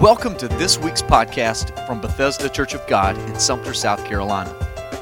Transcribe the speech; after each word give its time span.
Welcome 0.00 0.36
to 0.36 0.46
this 0.46 0.76
week's 0.78 1.00
podcast 1.00 1.86
from 1.86 2.02
Bethesda 2.02 2.50
Church 2.50 2.74
of 2.74 2.86
God 2.86 3.16
in 3.16 3.40
Sumter, 3.40 3.72
South 3.72 4.04
Carolina. 4.04 4.54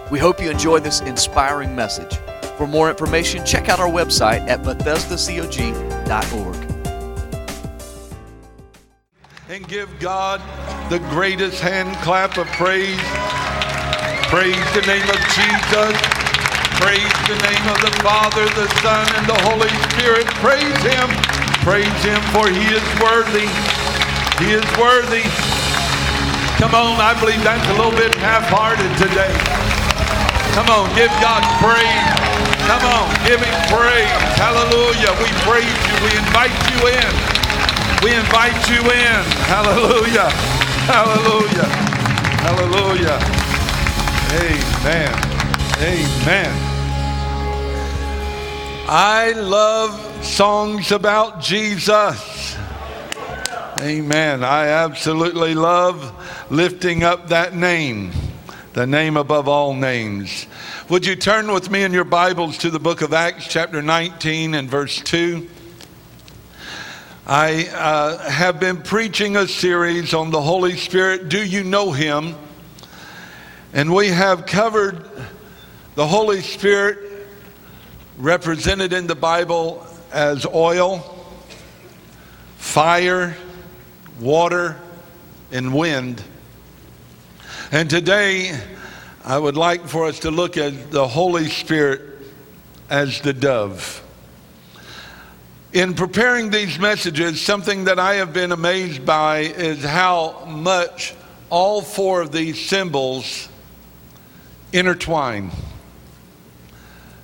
We 0.09 0.21
hope 0.21 0.41
you 0.41 0.49
enjoy 0.49 0.79
this 0.79 1.01
inspiring 1.01 1.75
message. 1.75 2.17
For 2.57 2.69
more 2.69 2.89
information, 2.89 3.45
check 3.45 3.69
out 3.69 3.81
our 3.81 3.89
website 3.89 4.47
at 4.47 4.63
BethesdaCog.org. 4.63 6.57
And 9.49 9.67
give 9.67 9.91
God 9.99 10.41
the 10.91 11.01
greatest 11.11 11.61
hand 11.61 11.97
clap 11.97 12.39
of 12.39 12.47
praise. 12.53 12.97
Praise 14.31 14.55
the 14.75 14.87
name 14.87 15.11
of 15.11 15.19
Jesus. 15.35 15.99
Praise 16.79 17.13
the 17.27 17.35
name 17.43 17.67
of 17.67 17.81
the 17.81 17.91
Father, 18.01 18.45
the 18.45 18.69
Son, 18.81 19.09
and 19.17 19.27
the 19.27 19.43
Holy 19.43 19.71
Spirit. 19.91 20.27
Praise 20.39 20.83
Him. 20.85 21.11
Praise 21.65 22.05
Him, 22.05 22.23
for 22.31 22.49
He 22.49 22.63
is 22.73 23.01
worthy. 23.03 23.74
He 24.39 24.51
is 24.51 24.67
worthy. 24.77 25.23
Come 26.59 26.75
on, 26.75 26.99
I 26.99 27.15
believe 27.21 27.43
that's 27.43 27.67
a 27.71 27.77
little 27.79 27.95
bit 27.95 28.15
half-hearted 28.19 28.91
today. 28.99 29.31
Come 30.59 30.71
on, 30.71 30.91
give 30.95 31.11
God 31.23 31.43
praise. 31.63 32.07
Come 32.67 32.83
on, 32.83 33.07
give 33.27 33.39
Him 33.39 33.59
praise. 33.71 34.11
Hallelujah. 34.39 35.15
We 35.23 35.31
praise 35.47 35.67
you. 35.87 35.95
We 36.03 36.11
invite 36.19 36.55
you 36.71 36.79
in. 36.91 37.13
We 38.03 38.15
invite 38.15 38.59
you 38.71 38.81
in. 38.83 39.23
Hallelujah. 39.47 40.31
Hallelujah. 40.91 41.69
Hallelujah. 42.43 43.19
Amen. 44.35 45.15
Amen. 45.79 46.51
I 48.89 49.33
love 49.37 50.25
songs 50.25 50.93
about 50.93 51.41
Jesus. 51.41 52.34
Amen. 53.85 54.43
I 54.43 54.69
absolutely 54.69 55.55
love 55.55 56.51
lifting 56.51 57.03
up 57.03 57.29
that 57.29 57.55
name, 57.55 58.13
the 58.73 58.87
name 58.87 59.19
above 59.19 59.47
all 59.47 59.75
names. 59.75 60.47
Would 60.89 61.05
you 61.05 61.17
turn 61.17 61.53
with 61.53 61.71
me 61.71 61.83
in 61.83 61.93
your 61.93 62.05
Bibles 62.05 62.57
to 62.59 62.71
the 62.71 62.79
book 62.79 63.03
of 63.03 63.13
Acts, 63.13 63.47
chapter 63.47 63.83
19, 63.83 64.55
and 64.55 64.71
verse 64.71 65.03
2? 65.03 65.51
I 67.27 67.69
uh, 67.75 68.31
have 68.31 68.59
been 68.59 68.81
preaching 68.81 69.37
a 69.37 69.47
series 69.47 70.15
on 70.15 70.31
the 70.31 70.41
Holy 70.41 70.79
Spirit. 70.79 71.29
Do 71.29 71.45
you 71.45 71.63
know 71.63 71.93
Him? 71.93 72.37
And 73.75 73.93
we 73.93 74.09
have 74.09 74.47
covered 74.47 75.05
the 75.95 76.07
Holy 76.07 76.41
Spirit 76.41 77.29
represented 78.17 78.95
in 78.95 79.07
the 79.07 79.15
Bible 79.15 79.87
as 80.11 80.47
oil, 80.47 81.01
fire, 82.57 83.37
water, 84.21 84.77
and 85.51 85.75
wind. 85.75 86.23
And 87.71 87.89
today, 87.89 88.59
I 89.25 89.39
would 89.39 89.57
like 89.57 89.89
for 89.89 90.07
us 90.07 90.21
to 90.21 90.31
look 90.31 90.57
at 90.57 90.91
the 90.91 91.07
Holy 91.07 91.49
Spirit 91.49 92.03
as 92.91 93.21
the 93.21 93.33
dove. 93.33 94.01
In 95.73 95.95
preparing 95.95 96.51
these 96.51 96.79
messages, 96.79 97.41
something 97.41 97.85
that 97.85 97.99
I 97.99 98.17
have 98.17 98.33
been 98.33 98.53
amazed 98.53 99.05
by 99.05 99.39
is 99.39 99.83
how 99.83 100.45
much 100.47 101.15
all 101.51 101.83
four 101.83 102.21
of 102.21 102.31
these 102.31 102.65
symbols 102.65 103.49
intertwine. 104.73 105.51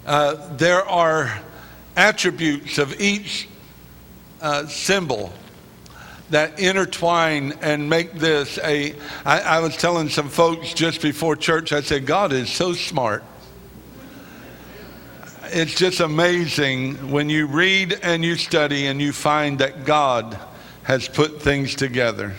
Uh, 0.07 0.57
there 0.57 0.85
are 0.89 1.41
attributes 1.97 2.79
of 2.79 3.01
each 3.01 3.49
uh, 4.41 4.67
symbol 4.67 5.33
that 6.31 6.59
intertwine 6.59 7.53
and 7.61 7.89
make 7.89 8.13
this 8.13 8.59
a. 8.59 8.95
I, 9.25 9.41
I 9.41 9.61
was 9.61 9.77
telling 9.77 10.09
some 10.09 10.29
folks 10.29 10.73
just 10.73 11.03
before 11.03 11.37
church, 11.37 11.73
I 11.73 11.81
said, 11.81 12.07
God 12.07 12.33
is 12.33 12.51
so 12.51 12.73
smart. 12.73 13.25
It's 15.53 15.75
just 15.75 15.99
amazing 16.01 17.11
when 17.11 17.29
you 17.29 17.47
read 17.47 17.99
and 18.03 18.25
you 18.25 18.37
study 18.37 18.87
and 18.87 19.01
you 19.03 19.13
find 19.13 19.59
that 19.59 19.85
God 19.85 20.39
has 20.85 21.09
put 21.09 21.43
things 21.43 21.75
together. 21.75 22.35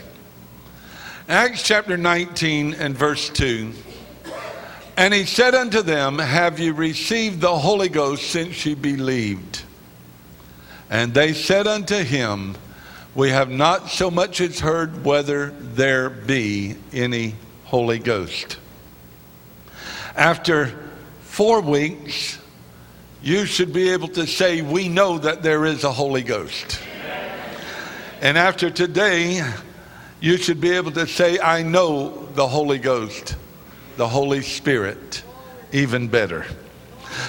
Acts 1.28 1.64
chapter 1.64 1.98
19 1.98 2.74
and 2.76 2.98
verse 2.98 3.30
2. 3.30 3.74
And 4.98 5.14
he 5.14 5.26
said 5.26 5.56
unto 5.56 5.82
them, 5.82 6.20
Have 6.20 6.60
you 6.60 6.74
received 6.74 7.42
the 7.42 7.58
Holy 7.58 7.90
Ghost 7.90 8.30
since 8.30 8.66
ye 8.66 8.76
believed? 8.76 9.64
And 10.90 11.14
they 11.14 11.34
said 11.34 11.68
unto 11.68 12.04
him, 12.04 12.56
We 13.14 13.30
have 13.30 13.50
not 13.50 13.90
so 13.90 14.10
much 14.10 14.40
as 14.42 14.60
heard 14.60 15.04
whether 15.04 15.52
there 15.52 16.10
be 16.10 16.76
any 16.94 17.36
Holy 17.66 18.00
Ghost. 18.00 18.58
After 20.16 20.78
four 21.22 21.62
weeks, 21.62 22.38
you 23.22 23.46
should 23.46 23.74
be 23.74 23.90
able 23.90 24.08
to 24.10 24.26
say, 24.26 24.62
We 24.62 24.88
know 24.88 25.18
that 25.18 25.44
there 25.44 25.66
is 25.66 25.84
a 25.84 25.92
Holy 25.92 26.24
Ghost. 26.24 26.80
And 28.22 28.38
after 28.38 28.70
today, 28.70 29.44
you 30.20 30.38
should 30.38 30.62
be 30.62 30.72
able 30.72 30.92
to 30.92 31.08
say, 31.08 31.40
I 31.40 31.64
know 31.64 32.28
the 32.36 32.48
Holy 32.48 32.78
Ghost 32.78 33.36
the 33.98 34.08
Holy 34.08 34.42
Spirit 34.42 35.24
even 35.72 36.08
better. 36.08 36.44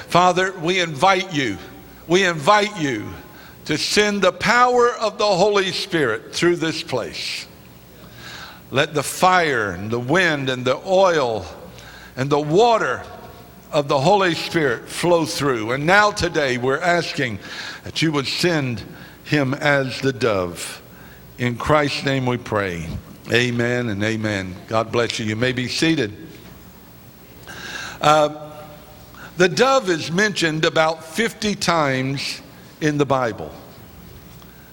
Father, 0.08 0.52
we 0.60 0.80
invite 0.80 1.34
you, 1.34 1.58
we 2.06 2.24
invite 2.24 2.80
you 2.80 3.08
to 3.66 3.78
send 3.78 4.22
the 4.22 4.32
power 4.32 4.90
of 4.90 5.18
the 5.18 5.26
Holy 5.26 5.72
Spirit 5.72 6.34
through 6.34 6.56
this 6.56 6.82
place. 6.82 7.46
Let 8.70 8.94
the 8.94 9.02
fire 9.02 9.70
and 9.70 9.90
the 9.90 10.00
wind 10.00 10.48
and 10.48 10.64
the 10.64 10.80
oil 10.86 11.46
and 12.16 12.30
the 12.30 12.40
water 12.40 13.04
of 13.70 13.88
the 13.88 14.00
Holy 14.00 14.34
Spirit 14.34 14.88
flow 14.88 15.24
through. 15.24 15.72
And 15.72 15.86
now, 15.86 16.10
today, 16.10 16.58
we're 16.58 16.80
asking 16.80 17.38
that 17.84 18.02
you 18.02 18.12
would 18.12 18.26
send 18.26 18.82
him 19.24 19.54
as 19.54 20.00
the 20.00 20.12
dove. 20.12 20.82
In 21.38 21.56
Christ's 21.56 22.04
name 22.04 22.26
we 22.26 22.36
pray. 22.36 22.86
Amen 23.32 23.88
and 23.88 24.02
amen. 24.02 24.54
God 24.68 24.92
bless 24.92 25.18
you. 25.18 25.24
You 25.24 25.36
may 25.36 25.52
be 25.52 25.68
seated. 25.68 26.14
Uh, 28.00 28.50
the 29.36 29.48
dove 29.48 29.88
is 29.88 30.10
mentioned 30.10 30.64
about 30.64 31.04
50 31.04 31.54
times 31.54 32.42
in 32.82 32.98
the 32.98 33.06
Bible. 33.06 33.50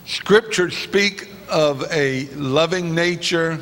Scriptures 0.05 0.75
speak 0.75 1.29
of 1.47 1.85
a 1.91 2.25
loving 2.29 2.95
nature, 2.95 3.59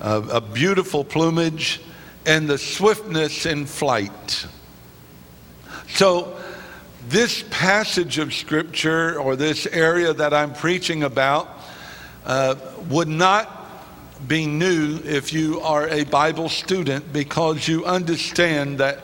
a 0.00 0.40
beautiful 0.40 1.04
plumage, 1.04 1.82
and 2.24 2.48
the 2.48 2.56
swiftness 2.56 3.44
in 3.44 3.66
flight. 3.66 4.46
So, 5.88 6.36
this 7.08 7.44
passage 7.50 8.18
of 8.18 8.32
Scripture 8.32 9.20
or 9.20 9.36
this 9.36 9.66
area 9.66 10.14
that 10.14 10.32
I'm 10.32 10.54
preaching 10.54 11.02
about 11.02 11.48
uh, 12.24 12.54
would 12.88 13.08
not 13.08 13.58
be 14.26 14.46
new 14.46 14.98
if 15.04 15.32
you 15.32 15.60
are 15.60 15.88
a 15.88 16.04
Bible 16.04 16.48
student 16.48 17.12
because 17.12 17.68
you 17.68 17.84
understand 17.84 18.78
that 18.78 19.00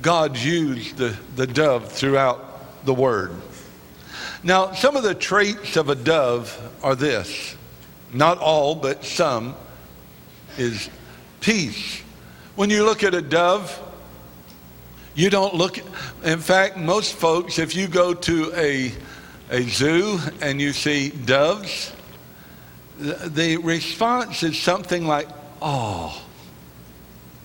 God 0.00 0.38
used 0.38 0.96
the, 0.96 1.14
the 1.36 1.46
dove 1.46 1.92
throughout 1.92 2.86
the 2.86 2.94
Word. 2.94 3.32
Now, 4.42 4.72
some 4.72 4.96
of 4.96 5.02
the 5.02 5.14
traits 5.14 5.76
of 5.76 5.90
a 5.90 5.94
dove 5.94 6.58
are 6.82 6.94
this 6.94 7.56
not 8.12 8.38
all, 8.38 8.74
but 8.74 9.04
some 9.04 9.54
is 10.58 10.90
peace. 11.40 12.00
When 12.56 12.70
you 12.70 12.84
look 12.84 13.04
at 13.04 13.14
a 13.14 13.22
dove, 13.22 13.78
you 15.14 15.30
don't 15.30 15.54
look, 15.54 15.78
in 16.24 16.40
fact, 16.40 16.76
most 16.76 17.14
folks, 17.14 17.58
if 17.58 17.76
you 17.76 17.86
go 17.86 18.14
to 18.14 18.52
a, 18.54 18.92
a 19.50 19.62
zoo 19.62 20.18
and 20.40 20.60
you 20.60 20.72
see 20.72 21.10
doves, 21.10 21.92
the 22.98 23.56
response 23.58 24.42
is 24.42 24.58
something 24.58 25.06
like, 25.06 25.28
oh, 25.62 26.20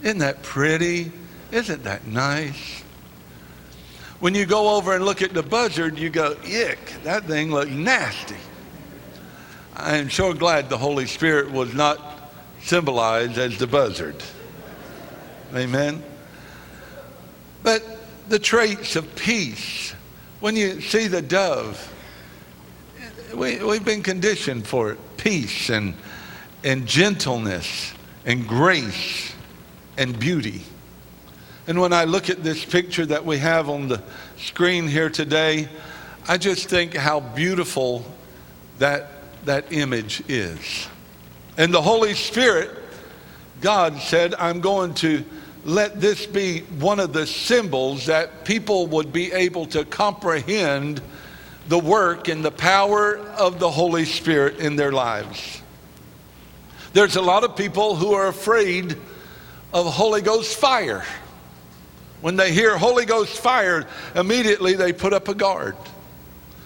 isn't 0.02 0.20
that 0.20 0.44
pretty? 0.44 1.12
Isn't 1.52 1.84
that 1.84 2.08
nice? 2.08 2.85
When 4.20 4.34
you 4.34 4.46
go 4.46 4.76
over 4.76 4.96
and 4.96 5.04
look 5.04 5.22
at 5.22 5.34
the 5.34 5.44
buzzard, 5.44 6.00
you 6.00 6.10
go, 6.10 6.36
yick, 6.46 6.80
that 7.04 7.26
thing 7.26 7.52
looks 7.52 7.72
nasty. 7.72 8.38
I 9.76 9.98
am 9.98 10.10
so 10.10 10.34
glad 10.34 10.70
the 10.70 10.78
Holy 10.78 11.06
Spirit 11.06 11.52
was 11.52 11.74
not 11.74 12.32
symbolized 12.62 13.38
as 13.38 13.58
the 13.58 13.68
buzzard. 13.68 14.16
Amen. 15.54 16.02
But 17.62 17.84
the 18.30 18.40
traits 18.40 18.96
of 18.96 19.16
peace, 19.16 19.94
when 20.40 20.56
you 20.56 20.80
see 20.82 21.08
the 21.08 21.22
dove, 21.22 21.92
we, 23.34 23.62
we've 23.64 23.84
been 23.84 24.04
conditioned 24.04 24.66
for 24.66 24.92
it 24.92 25.18
peace 25.18 25.70
and, 25.70 25.94
and 26.64 26.88
gentleness 26.88 27.94
and 28.26 28.48
grace 28.48 29.34
and 29.98 30.18
beauty. 30.18 30.62
And 31.68 31.82
when 31.82 31.94
I 31.94 32.04
look 32.04 32.30
at 32.30 32.44
this 32.44 32.64
picture 32.64 33.06
that 33.08 33.26
we 33.26 33.40
have 33.40 33.70
on 33.70 33.88
the 33.88 34.02
screen 34.38 34.88
here 34.88 35.10
today, 35.10 35.68
I 36.28 36.38
just 36.38 36.70
think 36.70 36.94
how 36.94 37.20
beautiful 37.20 38.06
that, 38.78 39.10
that 39.46 39.72
image 39.72 40.22
is. 40.28 40.88
And 41.58 41.74
the 41.74 41.82
Holy 41.82 42.14
Spirit, 42.14 42.70
God 43.62 43.98
said, 44.00 44.36
I'm 44.36 44.62
going 44.62 44.94
to 44.96 45.24
let 45.64 46.00
this 46.00 46.28
be 46.28 46.60
one 46.60 47.00
of 47.00 47.14
the 47.14 47.26
symbols 47.26 48.06
that 48.06 48.46
people 48.46 48.86
would 48.88 49.12
be 49.12 49.32
able 49.32 49.66
to 49.68 49.84
comprehend 49.86 51.02
the 51.68 51.80
work 51.80 52.28
and 52.28 52.46
the 52.46 52.52
power 52.52 53.18
of 53.18 53.58
the 53.60 53.72
Holy 53.72 54.06
Spirit 54.06 54.58
in 54.60 54.76
their 54.76 54.92
lives. 54.92 55.64
There's 56.94 57.16
a 57.16 57.22
lot 57.22 57.44
of 57.44 57.56
people 57.56 57.96
who 57.96 58.14
are 58.14 58.28
afraid 58.28 58.96
of 59.74 59.92
Holy 59.92 60.22
Ghost 60.22 60.58
fire. 60.60 61.04
When 62.26 62.38
they 62.38 62.52
hear 62.52 62.76
Holy 62.76 63.06
Ghost 63.06 63.38
fire, 63.38 63.86
immediately 64.16 64.74
they 64.74 64.94
put 64.94 65.14
up 65.14 65.28
a 65.28 65.36
guard. 65.36 65.76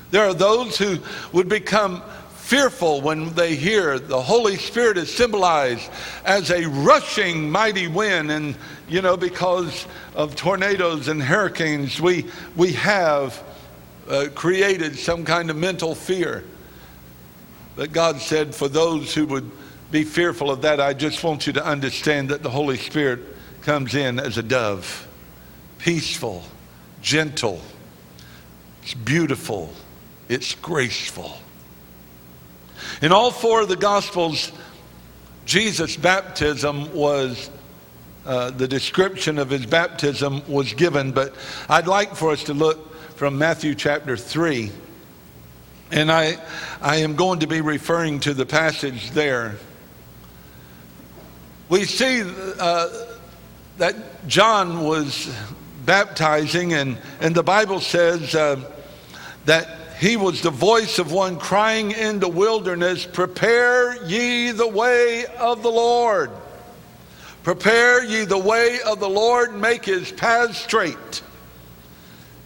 There 0.09 0.23
are 0.23 0.33
those 0.33 0.77
who 0.77 0.99
would 1.33 1.49
become 1.49 2.01
fearful 2.35 3.01
when 3.01 3.33
they 3.33 3.55
hear 3.55 3.99
the 3.99 4.21
Holy 4.21 4.55
Spirit 4.55 4.97
is 4.97 5.13
symbolized 5.13 5.91
as 6.23 6.49
a 6.49 6.65
rushing 6.65 7.51
mighty 7.51 7.89
wind. 7.89 8.31
And, 8.31 8.55
you 8.87 9.01
know, 9.01 9.17
because 9.17 9.85
of 10.15 10.37
tornadoes 10.37 11.09
and 11.09 11.21
hurricanes, 11.21 11.99
we, 11.99 12.27
we 12.55 12.71
have 12.71 13.43
uh, 14.07 14.27
created 14.33 14.97
some 14.97 15.25
kind 15.25 15.49
of 15.49 15.57
mental 15.57 15.93
fear. 15.93 16.45
But 17.75 17.91
God 17.91 18.21
said, 18.21 18.55
for 18.55 18.69
those 18.69 19.13
who 19.13 19.25
would 19.25 19.51
be 19.91 20.05
fearful 20.05 20.51
of 20.51 20.61
that, 20.61 20.79
I 20.79 20.93
just 20.93 21.21
want 21.21 21.47
you 21.47 21.51
to 21.51 21.65
understand 21.65 22.29
that 22.29 22.43
the 22.43 22.49
Holy 22.49 22.77
Spirit 22.77 23.19
comes 23.61 23.93
in 23.93 24.21
as 24.21 24.37
a 24.37 24.43
dove, 24.43 25.05
peaceful, 25.79 26.43
gentle, 27.01 27.61
it's 28.83 28.93
beautiful, 28.93 29.73
it's 30.27 30.55
graceful. 30.55 31.37
In 33.01 33.11
all 33.11 33.31
four 33.31 33.61
of 33.61 33.69
the 33.69 33.75
Gospels, 33.75 34.51
Jesus' 35.45 35.95
baptism 35.97 36.93
was, 36.93 37.49
uh, 38.25 38.51
the 38.51 38.67
description 38.67 39.39
of 39.39 39.49
his 39.49 39.65
baptism 39.65 40.43
was 40.47 40.73
given, 40.73 41.11
but 41.11 41.35
I'd 41.67 41.87
like 41.87 42.15
for 42.15 42.31
us 42.31 42.43
to 42.43 42.53
look 42.53 42.95
from 43.15 43.37
Matthew 43.37 43.75
chapter 43.75 44.15
3. 44.15 44.71
And 45.91 46.11
I, 46.11 46.37
I 46.81 46.97
am 46.97 47.15
going 47.15 47.39
to 47.39 47.47
be 47.47 47.61
referring 47.61 48.19
to 48.21 48.33
the 48.33 48.45
passage 48.45 49.11
there. 49.11 49.55
We 51.67 51.85
see 51.85 52.21
uh, 52.59 52.87
that 53.77 54.27
John 54.27 54.83
was 54.83 55.35
baptizing, 55.89 56.73
and, 56.73 56.99
and 57.19 57.33
the 57.33 57.41
Bible 57.41 57.79
says 57.79 58.35
uh, 58.35 58.61
that 59.45 59.97
he 59.99 60.17
was 60.17 60.43
the 60.43 60.51
voice 60.51 60.99
of 60.99 61.11
one 61.11 61.39
crying 61.39 61.89
in 61.89 62.19
the 62.19 62.27
wilderness, 62.29 63.07
Prepare 63.07 64.05
ye 64.05 64.51
the 64.51 64.67
way 64.67 65.25
of 65.39 65.63
the 65.63 65.71
Lord. 65.71 66.29
Prepare 67.41 68.03
ye 68.03 68.23
the 68.25 68.37
way 68.37 68.77
of 68.85 68.99
the 68.99 69.09
Lord, 69.09 69.55
make 69.55 69.85
his 69.85 70.11
paths 70.11 70.59
straight. 70.59 71.23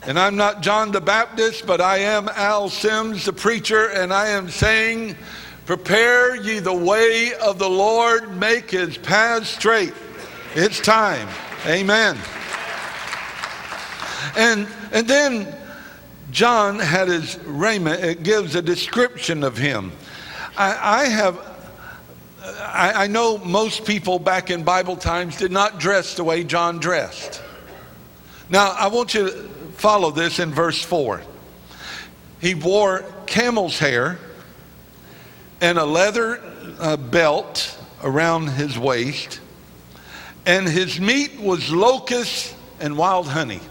And 0.04 0.18
I'm 0.18 0.38
not 0.38 0.62
John 0.62 0.94
the 0.94 1.02
Baptist, 1.02 1.68
but 1.68 1.82
I 1.82 1.98
am 1.98 2.30
Al 2.30 2.70
Sims, 2.70 3.26
the 3.26 3.34
preacher, 3.34 3.90
and 3.90 4.14
I 4.14 4.30
am 4.30 4.48
saying, 4.48 5.18
Prepare 5.66 6.38
ye 6.38 6.60
the 6.60 6.74
way 6.74 7.34
of 7.34 7.60
the 7.60 7.70
Lord, 7.70 8.38
make 8.38 8.72
his 8.72 8.98
paths 8.98 9.50
straight. 9.50 9.94
It's 10.56 10.80
time. 10.80 11.28
Amen. 11.66 12.18
And, 14.36 14.68
and 14.92 15.08
then 15.08 15.56
John 16.32 16.80
had 16.80 17.08
his 17.08 17.38
raiment, 17.46 18.04
it 18.04 18.24
gives 18.24 18.56
a 18.56 18.62
description 18.62 19.44
of 19.44 19.58
him. 19.58 19.92
I, 20.58 21.02
I 21.02 21.06
have, 21.06 21.40
I, 22.44 23.04
I 23.04 23.08
know 23.08 23.38
most 23.38 23.86
people 23.86 24.20
back 24.20 24.50
in 24.50 24.64
Bible 24.64 24.98
times 24.98 25.38
did 25.38 25.52
not 25.52 25.80
dress 25.80 26.16
the 26.16 26.24
way 26.24 26.44
John 26.44 26.80
dressed. 26.80 27.42
Now, 28.50 28.72
I 28.72 28.88
want 28.88 29.14
you 29.14 29.30
to 29.30 29.32
follow 29.78 30.12
this 30.12 30.40
in 30.40 30.52
verse 30.52 30.82
4. 30.84 31.22
He 32.42 32.56
wore 32.56 33.06
camel's 33.26 33.80
hair 33.80 34.20
and 35.62 35.78
a 35.78 35.86
leather 35.86 36.42
uh, 36.80 36.98
belt 36.98 37.78
around 38.04 38.48
his 38.48 38.78
waist, 38.78 39.40
and 40.46 40.68
his 40.68 41.00
meat 41.00 41.40
was 41.40 41.72
locusts 41.72 42.54
and 42.80 42.98
wild 42.98 43.28
honey. 43.28 43.62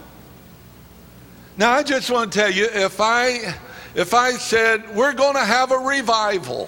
Now, 1.55 1.73
I 1.73 1.83
just 1.83 2.09
want 2.09 2.31
to 2.31 2.39
tell 2.39 2.51
you 2.51 2.65
if 2.65 2.99
I, 2.99 3.53
if 3.93 4.15
I 4.15 4.31
said, 4.31 4.95
we're 4.95 5.13
going 5.13 5.35
to 5.35 5.45
have 5.45 5.71
a 5.71 5.77
revival, 5.77 6.67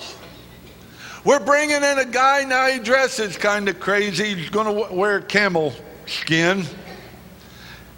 we're 1.24 1.44
bringing 1.44 1.78
in 1.78 1.98
a 1.98 2.06
guy 2.06 2.44
now, 2.44 2.68
he 2.68 2.78
dresses 2.78 3.36
kind 3.36 3.68
of 3.68 3.80
crazy, 3.80 4.36
he's 4.36 4.50
going 4.52 4.68
to 4.68 4.94
wear 4.94 5.22
camel 5.22 5.74
skin, 6.06 6.66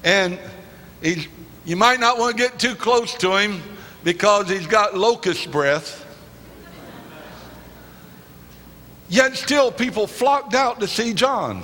and 0.05 0.39
he's, 1.01 1.27
you 1.65 1.75
might 1.75 1.99
not 1.99 2.17
want 2.17 2.37
to 2.37 2.41
get 2.41 2.57
too 2.57 2.73
close 2.73 3.13
to 3.15 3.35
him 3.35 3.61
because 4.05 4.47
he's 4.47 4.67
got 4.67 4.97
locust 4.97 5.51
breath. 5.51 6.05
Yet 9.09 9.35
still, 9.35 9.73
people 9.73 10.07
flocked 10.07 10.53
out 10.53 10.79
to 10.79 10.87
see 10.87 11.13
John. 11.13 11.63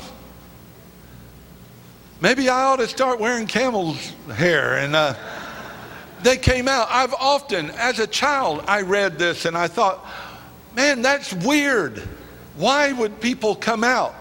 Maybe 2.24 2.48
I 2.48 2.64
ought 2.64 2.78
to 2.78 2.88
start 2.88 3.20
wearing 3.20 3.48
camel's 3.48 4.14
hair. 4.34 4.78
And 4.78 4.96
uh, 4.96 5.14
they 6.22 6.38
came 6.38 6.70
out. 6.70 6.88
I've 6.90 7.14
often, 7.16 7.70
as 7.72 8.00
a 8.00 8.08
child, 8.08 8.64
I 8.66 8.84
read 8.84 9.20
this 9.20 9.44
and 9.44 9.58
I 9.58 9.68
thought, 9.68 10.08
man, 10.74 11.02
that's 11.02 11.34
weird. 11.34 11.98
Why 12.56 12.94
would 12.94 13.20
people 13.20 13.56
come 13.56 13.84
out? 13.84 14.16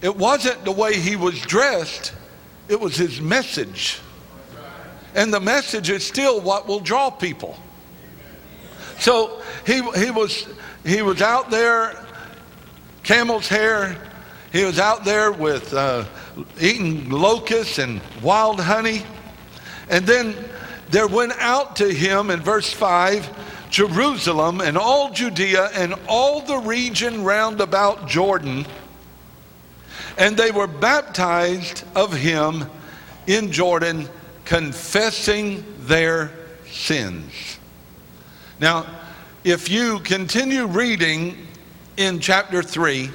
It 0.00 0.16
wasn't 0.16 0.64
the 0.64 0.72
way 0.72 0.98
he 0.98 1.14
was 1.14 1.40
dressed, 1.42 2.14
it 2.68 2.80
was 2.80 2.96
his 2.96 3.20
message. 3.20 4.00
And 5.14 5.32
the 5.32 5.38
message 5.38 5.88
is 5.88 6.04
still 6.04 6.40
what 6.40 6.66
will 6.66 6.80
draw 6.80 7.10
people. 7.10 7.56
So 8.98 9.40
he, 9.64 9.82
he, 9.92 10.10
was, 10.10 10.48
he 10.84 11.02
was 11.02 11.22
out 11.22 11.48
there, 11.48 12.04
camel's 13.04 13.46
hair. 13.46 13.96
He 14.52 14.64
was 14.64 14.80
out 14.80 15.04
there 15.04 15.30
with 15.30 15.72
uh, 15.72 16.04
eating 16.60 17.10
locusts 17.10 17.78
and 17.78 18.00
wild 18.22 18.60
honey. 18.60 19.02
And 19.88 20.06
then 20.06 20.34
there 20.90 21.06
went 21.06 21.32
out 21.38 21.76
to 21.76 21.92
him 21.92 22.30
in 22.30 22.40
verse 22.40 22.72
5 22.72 23.70
Jerusalem 23.70 24.60
and 24.60 24.76
all 24.76 25.10
Judea 25.10 25.70
and 25.74 25.94
all 26.06 26.42
the 26.42 26.58
region 26.58 27.24
round 27.24 27.60
about 27.62 28.06
Jordan. 28.06 28.66
And 30.18 30.36
they 30.36 30.50
were 30.50 30.66
baptized 30.66 31.84
of 31.94 32.12
him 32.12 32.66
in 33.26 33.50
Jordan, 33.50 34.08
confessing 34.44 35.64
their 35.80 36.30
sins. 36.70 37.32
Now, 38.60 38.86
if 39.42 39.70
you 39.70 40.00
continue 40.00 40.66
reading 40.66 41.46
in 41.96 42.20
chapter 42.20 42.62
3, 42.62 43.10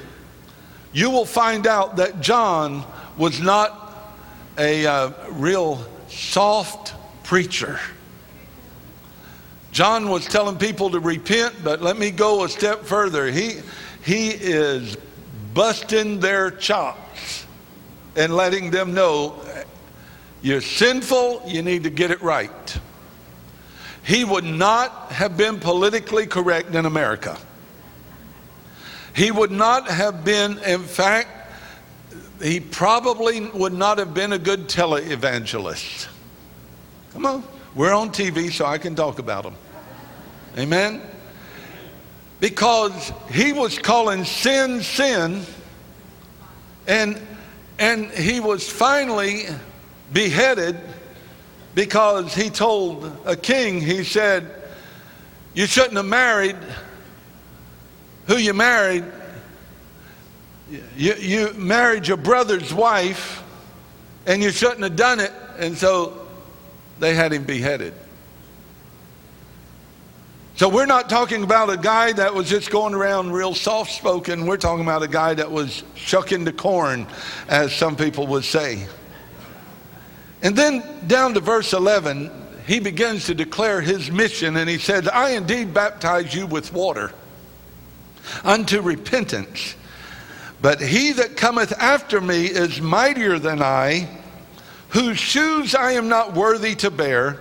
you 0.92 1.10
will 1.10 1.24
find 1.24 1.66
out 1.66 1.96
that 1.96 2.20
John 2.20 2.84
was 3.18 3.40
not 3.40 4.14
a 4.56 4.86
uh, 4.86 5.10
real 5.30 5.84
soft 6.08 6.94
preacher. 7.24 7.78
John 9.72 10.08
was 10.08 10.26
telling 10.26 10.56
people 10.56 10.90
to 10.90 11.00
repent, 11.00 11.54
but 11.62 11.82
let 11.82 11.98
me 11.98 12.10
go 12.10 12.44
a 12.44 12.48
step 12.48 12.84
further. 12.84 13.30
He, 13.30 13.60
he 14.02 14.30
is 14.30 14.96
busting 15.52 16.20
their 16.20 16.50
chops 16.50 17.46
and 18.16 18.34
letting 18.34 18.70
them 18.70 18.94
know 18.94 19.40
you're 20.40 20.60
sinful, 20.60 21.42
you 21.46 21.62
need 21.62 21.82
to 21.84 21.90
get 21.90 22.10
it 22.10 22.22
right. 22.22 22.78
He 24.04 24.24
would 24.24 24.44
not 24.44 25.12
have 25.12 25.36
been 25.36 25.60
politically 25.60 26.26
correct 26.26 26.74
in 26.74 26.86
America. 26.86 27.36
He 29.14 29.30
would 29.30 29.50
not 29.50 29.88
have 29.88 30.24
been, 30.24 30.58
in 30.60 30.82
fact, 30.82 31.37
he 32.40 32.60
probably 32.60 33.40
would 33.40 33.72
not 33.72 33.98
have 33.98 34.14
been 34.14 34.32
a 34.32 34.38
good 34.38 34.68
televangelist. 34.68 36.08
Come 37.12 37.26
on, 37.26 37.44
we're 37.74 37.94
on 37.94 38.10
TV, 38.10 38.52
so 38.52 38.64
I 38.64 38.78
can 38.78 38.94
talk 38.94 39.18
about 39.18 39.44
him. 39.44 39.54
Amen? 40.56 41.02
Because 42.40 43.12
he 43.30 43.52
was 43.52 43.78
calling 43.78 44.24
sin 44.24 44.82
sin, 44.82 45.42
and, 46.86 47.20
and 47.78 48.10
he 48.12 48.40
was 48.40 48.68
finally 48.68 49.46
beheaded 50.12 50.78
because 51.74 52.34
he 52.34 52.50
told 52.50 53.04
a 53.24 53.36
king, 53.36 53.80
he 53.80 54.04
said, 54.04 54.50
You 55.54 55.66
shouldn't 55.66 55.96
have 55.96 56.06
married 56.06 56.56
who 58.26 58.36
you 58.36 58.54
married 58.54 59.04
you, 60.96 61.14
you 61.14 61.52
married 61.54 62.06
your 62.06 62.16
brother's 62.16 62.72
wife 62.72 63.42
and 64.26 64.42
you 64.42 64.50
shouldn't 64.50 64.82
have 64.82 64.96
done 64.96 65.20
it, 65.20 65.32
and 65.58 65.76
so 65.76 66.28
they 66.98 67.14
had 67.14 67.32
him 67.32 67.44
beheaded. 67.44 67.94
So 70.56 70.68
we're 70.68 70.86
not 70.86 71.08
talking 71.08 71.44
about 71.44 71.70
a 71.70 71.76
guy 71.76 72.12
that 72.12 72.34
was 72.34 72.48
just 72.48 72.70
going 72.70 72.92
around 72.92 73.30
real 73.30 73.54
soft 73.54 73.92
spoken. 73.92 74.44
We're 74.44 74.56
talking 74.56 74.82
about 74.82 75.04
a 75.04 75.08
guy 75.08 75.32
that 75.34 75.50
was 75.50 75.84
shucking 75.94 76.44
the 76.44 76.52
corn, 76.52 77.06
as 77.48 77.72
some 77.72 77.94
people 77.94 78.26
would 78.26 78.44
say. 78.44 78.88
And 80.42 80.56
then 80.56 80.82
down 81.06 81.34
to 81.34 81.40
verse 81.40 81.72
11, 81.72 82.30
he 82.66 82.80
begins 82.80 83.26
to 83.26 83.34
declare 83.34 83.80
his 83.80 84.10
mission 84.10 84.56
and 84.56 84.68
he 84.68 84.78
says, 84.78 85.06
I 85.06 85.30
indeed 85.30 85.72
baptize 85.72 86.34
you 86.34 86.46
with 86.46 86.72
water 86.72 87.12
unto 88.44 88.80
repentance. 88.80 89.76
But 90.60 90.80
he 90.80 91.12
that 91.12 91.36
cometh 91.36 91.72
after 91.78 92.20
me 92.20 92.46
is 92.46 92.80
mightier 92.80 93.38
than 93.38 93.62
I, 93.62 94.08
whose 94.90 95.18
shoes 95.18 95.74
I 95.74 95.92
am 95.92 96.08
not 96.08 96.34
worthy 96.34 96.74
to 96.76 96.90
bear. 96.90 97.40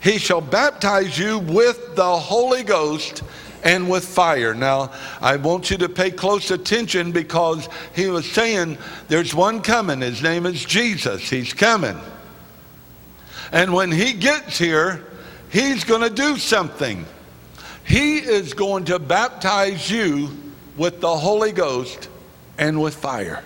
He 0.00 0.18
shall 0.18 0.40
baptize 0.40 1.18
you 1.18 1.38
with 1.38 1.94
the 1.96 2.16
Holy 2.16 2.62
Ghost 2.62 3.22
and 3.62 3.90
with 3.90 4.06
fire. 4.06 4.54
Now, 4.54 4.92
I 5.20 5.36
want 5.36 5.70
you 5.70 5.76
to 5.78 5.88
pay 5.90 6.10
close 6.10 6.50
attention 6.50 7.12
because 7.12 7.68
he 7.94 8.08
was 8.08 8.30
saying 8.30 8.78
there's 9.08 9.34
one 9.34 9.60
coming. 9.60 10.00
His 10.00 10.22
name 10.22 10.46
is 10.46 10.64
Jesus. 10.64 11.28
He's 11.28 11.52
coming. 11.52 11.98
And 13.52 13.74
when 13.74 13.90
he 13.90 14.14
gets 14.14 14.56
here, 14.56 15.04
he's 15.50 15.84
going 15.84 16.02
to 16.02 16.10
do 16.10 16.38
something. 16.38 17.04
He 17.84 18.18
is 18.18 18.54
going 18.54 18.84
to 18.86 18.98
baptize 18.98 19.90
you 19.90 20.30
with 20.78 21.00
the 21.02 21.14
Holy 21.14 21.52
Ghost 21.52 22.08
and 22.60 22.80
with 22.80 22.94
fire. 22.94 23.42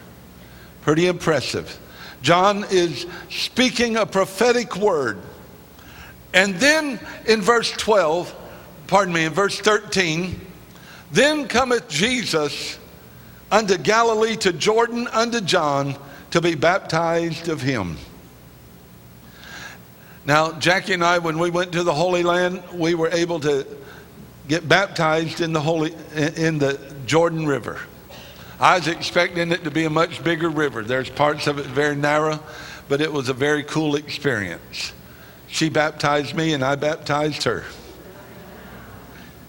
Pretty 0.83 1.06
impressive. 1.06 1.80
John 2.21 2.64
is 2.71 3.06
speaking 3.30 3.97
a 3.97 4.04
prophetic 4.04 4.76
word. 4.76 5.18
And 6.35 6.56
then 6.56 6.99
in 7.26 7.40
verse 7.40 7.71
12, 7.71 8.35
pardon 8.88 9.14
me, 9.14 9.25
in 9.25 9.33
verse 9.33 9.59
13, 9.61 10.38
then 11.12 11.47
cometh 11.47 11.88
Jesus 11.88 12.78
unto 13.52 13.78
Galilee 13.78 14.37
to 14.38 14.52
Jordan 14.52 15.06
unto 15.09 15.40
John 15.40 15.97
to 16.33 16.40
be 16.40 16.56
baptized 16.56 17.49
of 17.49 17.62
him. 17.62 17.97
Now, 20.26 20.52
Jackie 20.52 20.94
and 20.94 21.04
I, 21.04 21.18
when 21.18 21.38
we 21.38 21.50
went 21.50 21.73
to 21.73 21.85
the 21.85 21.94
Holy 21.94 22.23
Land, 22.25 22.62
we 22.73 22.94
were 22.94 23.11
able 23.11 23.38
to 23.40 23.66
get 24.49 24.68
baptized 24.68 25.40
in 25.40 25.52
the 25.52 25.61
Holy 25.61 25.92
in 26.14 26.59
the 26.59 26.80
Jordan 27.06 27.47
River. 27.47 27.80
I 28.61 28.78
was 28.78 28.88
expecting 28.88 29.52
it 29.52 29.64
to 29.64 29.70
be 29.70 29.84
a 29.84 29.90
much 29.90 30.23
bigger 30.23 30.49
river. 30.49 30.82
There's 30.82 31.11
parts 31.11 31.46
of 31.46 31.58
it 31.58 31.66
very 31.66 31.96
narrow, 31.96 32.40
but 32.88 33.00
it 33.00 33.12
was 33.12 33.28
a 33.28 33.34
very 33.34 33.62
cool 33.64 33.96
experience. 33.96 34.92
She 35.49 35.68
baptized 35.68 36.34
me 36.34 36.52
and 36.52 36.64
I 36.64 36.76
baptized 36.76 37.44
her. 37.44 37.64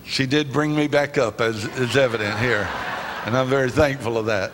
She 0.05 0.25
did 0.25 0.53
bring 0.53 0.75
me 0.75 0.87
back 0.87 1.17
up, 1.17 1.41
as 1.41 1.65
is 1.77 1.97
evident 1.97 2.37
here, 2.39 2.67
and 3.25 3.35
I'm 3.35 3.47
very 3.47 3.71
thankful 3.71 4.17
of 4.17 4.27
that. 4.27 4.51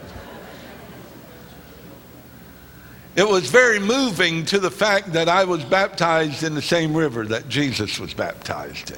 It 3.17 3.27
was 3.27 3.50
very 3.50 3.79
moving 3.79 4.46
to 4.46 4.60
the 4.60 4.72
fact 4.72 5.12
that 5.13 5.27
I 5.27 5.43
was 5.43 5.65
baptized 5.65 6.43
in 6.43 6.55
the 6.55 6.62
same 6.62 6.96
river 6.96 7.25
that 7.25 7.50
Jesus 7.50 8.00
was 8.00 8.13
baptized 8.13 8.91
in. 8.91 8.98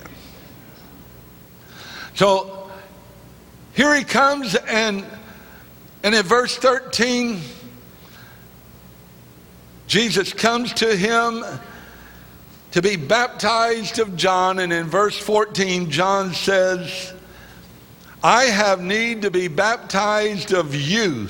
So 2.13 2.69
here 3.73 3.95
he 3.95 4.03
comes, 4.03 4.53
and, 4.53 5.03
and 6.03 6.13
in 6.13 6.23
verse 6.23 6.55
13, 6.57 7.39
Jesus 9.87 10.33
comes 10.33 10.73
to 10.73 10.95
him 10.95 11.43
to 12.71 12.81
be 12.81 12.95
baptized 12.95 13.99
of 13.99 14.15
John. 14.15 14.59
And 14.59 14.73
in 14.73 14.87
verse 14.87 15.17
14, 15.17 15.89
John 15.89 16.33
says, 16.33 17.13
I 18.23 18.43
have 18.45 18.81
need 18.81 19.21
to 19.23 19.31
be 19.31 19.47
baptized 19.47 20.53
of 20.53 20.75
you, 20.75 21.27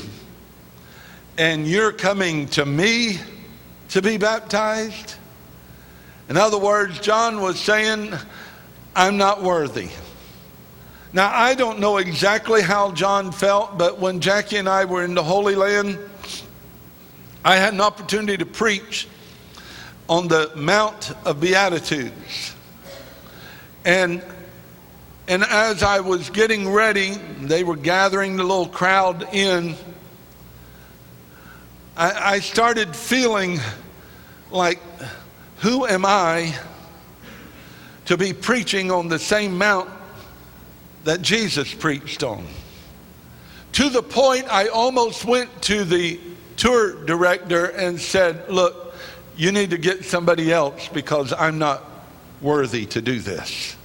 and 1.37 1.67
you're 1.67 1.91
coming 1.91 2.47
to 2.49 2.65
me 2.65 3.19
to 3.89 4.01
be 4.01 4.17
baptized? 4.17 5.15
In 6.29 6.37
other 6.37 6.57
words, 6.57 6.99
John 6.99 7.41
was 7.41 7.59
saying, 7.59 8.13
I'm 8.95 9.17
not 9.17 9.43
worthy. 9.43 9.89
Now, 11.15 11.31
I 11.31 11.53
don't 11.53 11.77
know 11.77 11.97
exactly 11.97 12.63
how 12.63 12.91
John 12.91 13.31
felt, 13.31 13.77
but 13.77 13.99
when 13.99 14.19
Jackie 14.19 14.57
and 14.57 14.67
I 14.67 14.85
were 14.85 15.03
in 15.03 15.13
the 15.13 15.21
Holy 15.21 15.53
Land, 15.53 15.99
I 17.45 17.55
had 17.57 17.75
an 17.75 17.81
opportunity 17.81 18.35
to 18.37 18.47
preach 18.47 19.07
on 20.09 20.27
the 20.27 20.51
Mount 20.55 21.11
of 21.23 21.39
Beatitudes. 21.39 22.55
And, 23.85 24.23
and 25.27 25.43
as 25.43 25.83
I 25.83 25.99
was 25.99 26.31
getting 26.31 26.71
ready, 26.71 27.11
they 27.41 27.63
were 27.63 27.75
gathering 27.75 28.35
the 28.35 28.43
little 28.43 28.67
crowd 28.67 29.31
in. 29.35 29.75
I, 31.95 32.33
I 32.33 32.39
started 32.39 32.95
feeling 32.95 33.59
like, 34.49 34.79
who 35.57 35.85
am 35.85 36.05
I 36.07 36.55
to 38.05 38.17
be 38.17 38.33
preaching 38.33 38.89
on 38.89 39.09
the 39.09 39.19
same 39.19 39.59
mount 39.59 39.91
that 41.03 41.21
Jesus 41.21 41.73
preached 41.73 42.23
on. 42.23 42.45
To 43.73 43.89
the 43.89 44.03
point 44.03 44.45
I 44.49 44.67
almost 44.67 45.25
went 45.25 45.61
to 45.63 45.83
the 45.83 46.19
tour 46.57 47.03
director 47.05 47.65
and 47.65 47.99
said, 47.99 48.49
Look, 48.49 48.95
you 49.35 49.51
need 49.51 49.71
to 49.71 49.77
get 49.77 50.05
somebody 50.05 50.51
else 50.51 50.87
because 50.89 51.33
I'm 51.33 51.57
not 51.57 51.83
worthy 52.41 52.85
to 52.87 53.01
do 53.01 53.19
this. 53.19 53.75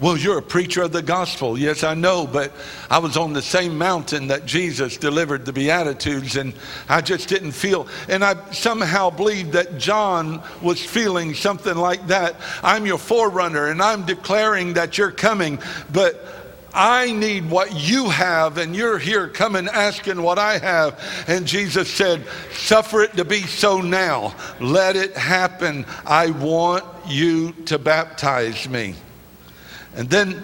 Well, 0.00 0.16
you're 0.16 0.38
a 0.38 0.42
preacher 0.42 0.82
of 0.82 0.92
the 0.92 1.02
gospel. 1.02 1.58
Yes, 1.58 1.82
I 1.82 1.94
know, 1.94 2.24
but 2.24 2.52
I 2.88 2.98
was 2.98 3.16
on 3.16 3.32
the 3.32 3.42
same 3.42 3.76
mountain 3.76 4.28
that 4.28 4.46
Jesus 4.46 4.96
delivered 4.96 5.44
the 5.44 5.52
Beatitudes, 5.52 6.36
and 6.36 6.54
I 6.88 7.00
just 7.00 7.28
didn't 7.28 7.50
feel. 7.50 7.88
And 8.08 8.24
I 8.24 8.52
somehow 8.52 9.10
believed 9.10 9.52
that 9.52 9.76
John 9.76 10.40
was 10.62 10.80
feeling 10.80 11.34
something 11.34 11.74
like 11.74 12.06
that. 12.06 12.36
I'm 12.62 12.86
your 12.86 12.98
forerunner, 12.98 13.66
and 13.66 13.82
I'm 13.82 14.06
declaring 14.06 14.74
that 14.74 14.98
you're 14.98 15.10
coming, 15.10 15.58
but 15.92 16.24
I 16.72 17.10
need 17.10 17.50
what 17.50 17.74
you 17.74 18.08
have, 18.08 18.58
and 18.58 18.76
you're 18.76 18.98
here 18.98 19.26
coming 19.26 19.66
asking 19.66 20.22
what 20.22 20.38
I 20.38 20.58
have. 20.58 21.24
And 21.26 21.44
Jesus 21.44 21.92
said, 21.92 22.24
Suffer 22.52 23.02
it 23.02 23.16
to 23.16 23.24
be 23.24 23.40
so 23.40 23.80
now. 23.80 24.36
Let 24.60 24.94
it 24.94 25.16
happen. 25.16 25.86
I 26.06 26.30
want 26.30 26.84
you 27.08 27.50
to 27.64 27.80
baptize 27.80 28.68
me. 28.68 28.94
And 29.94 30.08
then 30.08 30.42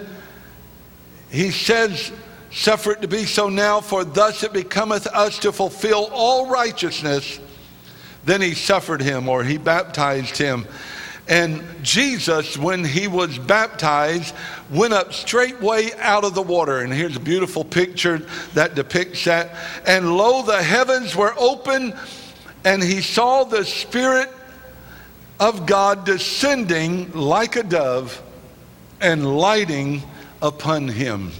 he 1.29 1.51
says, 1.51 2.11
Suffer 2.55 2.93
it 2.93 3.01
to 3.01 3.09
be 3.09 3.25
so 3.25 3.49
now, 3.49 3.81
for 3.81 4.05
thus 4.05 4.41
it 4.41 4.53
becometh 4.53 5.07
us 5.07 5.39
to 5.39 5.51
fulfill 5.51 6.07
all 6.13 6.49
righteousness. 6.49 7.37
Then 8.23 8.41
he 8.41 8.53
suffered 8.53 9.01
him, 9.01 9.27
or 9.27 9.43
he 9.43 9.57
baptized 9.57 10.37
him. 10.37 10.65
And 11.27 11.61
Jesus, 11.81 12.57
when 12.57 12.85
he 12.85 13.09
was 13.09 13.37
baptized, 13.37 14.33
went 14.69 14.93
up 14.93 15.11
straightway 15.11 15.91
out 15.97 16.23
of 16.23 16.33
the 16.33 16.41
water. 16.41 16.79
And 16.79 16.93
here's 16.93 17.17
a 17.17 17.19
beautiful 17.19 17.65
picture 17.65 18.19
that 18.53 18.73
depicts 18.73 19.25
that. 19.25 19.53
And 19.85 20.15
lo, 20.15 20.41
the 20.41 20.63
heavens 20.63 21.13
were 21.13 21.33
open, 21.37 21.93
and 22.63 22.81
he 22.81 23.01
saw 23.01 23.43
the 23.43 23.65
Spirit 23.65 24.31
of 25.41 25.65
God 25.65 26.05
descending 26.05 27.11
like 27.11 27.57
a 27.57 27.63
dove 27.63 28.21
and 29.05 29.37
lighting 29.37 30.01
upon 30.41 30.87
him. 30.87 31.31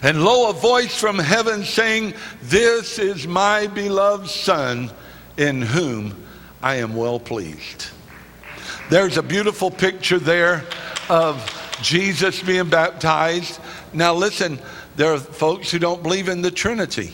And 0.00 0.24
lo, 0.24 0.48
a 0.48 0.52
voice 0.52 0.96
from 0.96 1.18
heaven 1.18 1.64
saying, 1.64 2.14
This 2.42 3.00
is 3.00 3.26
my 3.26 3.66
beloved 3.66 4.30
Son, 4.30 4.92
in 5.36 5.60
whom 5.60 6.14
I 6.62 6.76
am 6.76 6.94
well 6.94 7.18
pleased. 7.18 7.88
There's 8.90 9.16
a 9.16 9.24
beautiful 9.24 9.72
picture 9.72 10.20
there 10.20 10.64
of 11.08 11.44
Jesus 11.82 12.40
being 12.40 12.68
baptized. 12.68 13.58
Now, 13.92 14.14
listen, 14.14 14.60
there 14.94 15.12
are 15.12 15.18
folks 15.18 15.72
who 15.72 15.80
don't 15.80 16.00
believe 16.00 16.28
in 16.28 16.42
the 16.42 16.52
Trinity. 16.52 17.10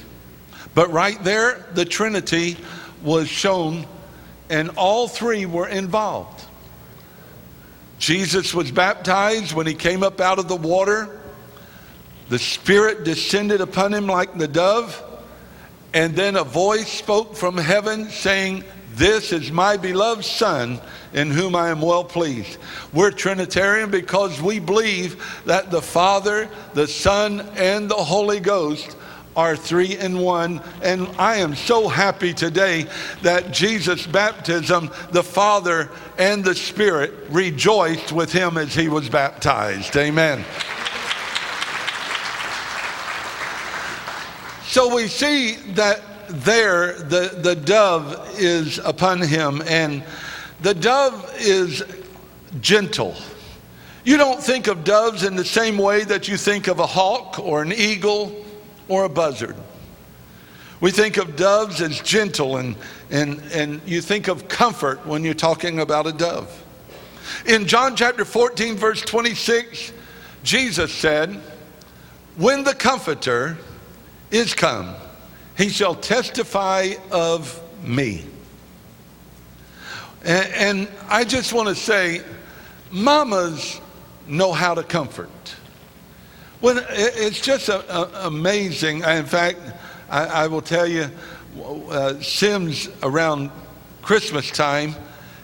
But 0.74 0.92
right 0.92 1.22
there, 1.24 1.66
the 1.72 1.86
Trinity 1.86 2.58
was 3.02 3.28
shown, 3.28 3.86
and 4.50 4.70
all 4.76 5.08
three 5.08 5.46
were 5.46 5.68
involved. 5.68 6.35
Jesus 7.98 8.54
was 8.54 8.70
baptized 8.70 9.54
when 9.54 9.66
he 9.66 9.74
came 9.74 10.02
up 10.02 10.20
out 10.20 10.38
of 10.38 10.48
the 10.48 10.56
water. 10.56 11.20
The 12.28 12.38
Spirit 12.38 13.04
descended 13.04 13.60
upon 13.60 13.94
him 13.94 14.06
like 14.06 14.36
the 14.36 14.48
dove. 14.48 15.02
And 15.94 16.14
then 16.14 16.36
a 16.36 16.44
voice 16.44 16.88
spoke 16.88 17.36
from 17.36 17.56
heaven 17.56 18.10
saying, 18.10 18.64
This 18.94 19.32
is 19.32 19.50
my 19.50 19.76
beloved 19.76 20.24
Son 20.24 20.80
in 21.14 21.30
whom 21.30 21.56
I 21.56 21.70
am 21.70 21.80
well 21.80 22.04
pleased. 22.04 22.58
We're 22.92 23.12
Trinitarian 23.12 23.90
because 23.90 24.42
we 24.42 24.58
believe 24.58 25.42
that 25.46 25.70
the 25.70 25.80
Father, 25.80 26.50
the 26.74 26.86
Son, 26.86 27.40
and 27.56 27.90
the 27.90 27.94
Holy 27.94 28.40
Ghost 28.40 28.96
are 29.36 29.54
three 29.54 29.96
in 29.96 30.18
one. 30.18 30.60
And 30.82 31.06
I 31.18 31.36
am 31.36 31.54
so 31.54 31.88
happy 31.88 32.32
today 32.32 32.86
that 33.22 33.52
Jesus' 33.52 34.06
baptism, 34.06 34.90
the 35.10 35.22
Father 35.22 35.90
and 36.18 36.42
the 36.42 36.54
Spirit 36.54 37.12
rejoiced 37.28 38.10
with 38.12 38.32
him 38.32 38.56
as 38.56 38.74
he 38.74 38.88
was 38.88 39.08
baptized. 39.08 39.94
Amen. 39.96 40.44
So 44.68 44.94
we 44.94 45.06
see 45.06 45.56
that 45.74 46.02
there 46.28 46.94
the, 46.94 47.38
the 47.40 47.54
dove 47.54 48.34
is 48.38 48.78
upon 48.78 49.22
him, 49.22 49.62
and 49.66 50.02
the 50.60 50.74
dove 50.74 51.34
is 51.38 51.84
gentle. 52.60 53.14
You 54.04 54.16
don't 54.16 54.42
think 54.42 54.66
of 54.66 54.84
doves 54.84 55.24
in 55.24 55.34
the 55.34 55.44
same 55.44 55.78
way 55.78 56.04
that 56.04 56.28
you 56.28 56.36
think 56.36 56.68
of 56.68 56.78
a 56.78 56.86
hawk 56.86 57.38
or 57.38 57.62
an 57.62 57.72
eagle 57.72 58.45
or 58.88 59.04
a 59.04 59.08
buzzard. 59.08 59.56
We 60.80 60.90
think 60.90 61.16
of 61.16 61.36
doves 61.36 61.80
as 61.80 62.00
gentle, 62.00 62.58
and, 62.58 62.76
and, 63.10 63.40
and 63.52 63.80
you 63.86 64.00
think 64.00 64.28
of 64.28 64.48
comfort 64.48 65.06
when 65.06 65.24
you're 65.24 65.34
talking 65.34 65.80
about 65.80 66.06
a 66.06 66.12
dove. 66.12 66.64
In 67.46 67.66
John 67.66 67.96
chapter 67.96 68.24
14, 68.24 68.76
verse 68.76 69.00
26, 69.00 69.92
Jesus 70.42 70.92
said, 70.92 71.40
When 72.36 72.62
the 72.62 72.74
Comforter 72.74 73.56
is 74.30 74.54
come, 74.54 74.94
he 75.56 75.70
shall 75.70 75.94
testify 75.94 76.92
of 77.10 77.60
me. 77.82 78.24
And, 80.24 80.52
and 80.52 80.88
I 81.08 81.24
just 81.24 81.52
want 81.52 81.68
to 81.68 81.74
say, 81.74 82.22
mamas 82.90 83.80
know 84.26 84.52
how 84.52 84.74
to 84.74 84.82
comfort. 84.82 85.30
When 86.60 86.78
it's 86.88 87.40
just 87.40 87.68
a, 87.68 87.84
a, 87.94 88.26
amazing. 88.26 89.02
In 89.02 89.26
fact, 89.26 89.58
I, 90.08 90.24
I 90.24 90.46
will 90.46 90.62
tell 90.62 90.86
you, 90.86 91.10
uh, 91.90 92.20
Sims 92.20 92.88
around 93.02 93.50
Christmas 94.02 94.50
time, 94.50 94.94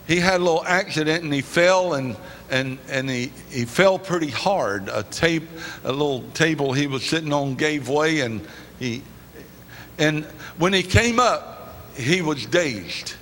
he 0.07 0.17
had 0.17 0.41
a 0.41 0.45
little 0.45 0.65
accident 0.65 1.23
and 1.25 1.33
he 1.33 1.43
fell 1.43 1.95
and 1.95 2.17
and 2.51 2.79
and 2.89 3.09
he, 3.09 3.33
he 3.51 3.65
fell 3.65 3.99
pretty 3.99 4.31
hard. 4.31 4.89
A 4.89 5.03
tape, 5.03 5.49
a 5.85 5.93
little 5.93 6.23
table 6.31 6.73
he 6.73 6.87
was 6.87 7.05
sitting 7.05 7.33
on 7.33 7.55
gave 7.55 7.89
way 7.89 8.21
and 8.21 8.47
he 8.79 9.03
and 9.99 10.25
when 10.59 10.73
he 10.73 10.83
came 10.83 11.21
up, 11.21 11.77
he 11.95 12.23
was 12.23 12.47
dazed. 12.47 13.15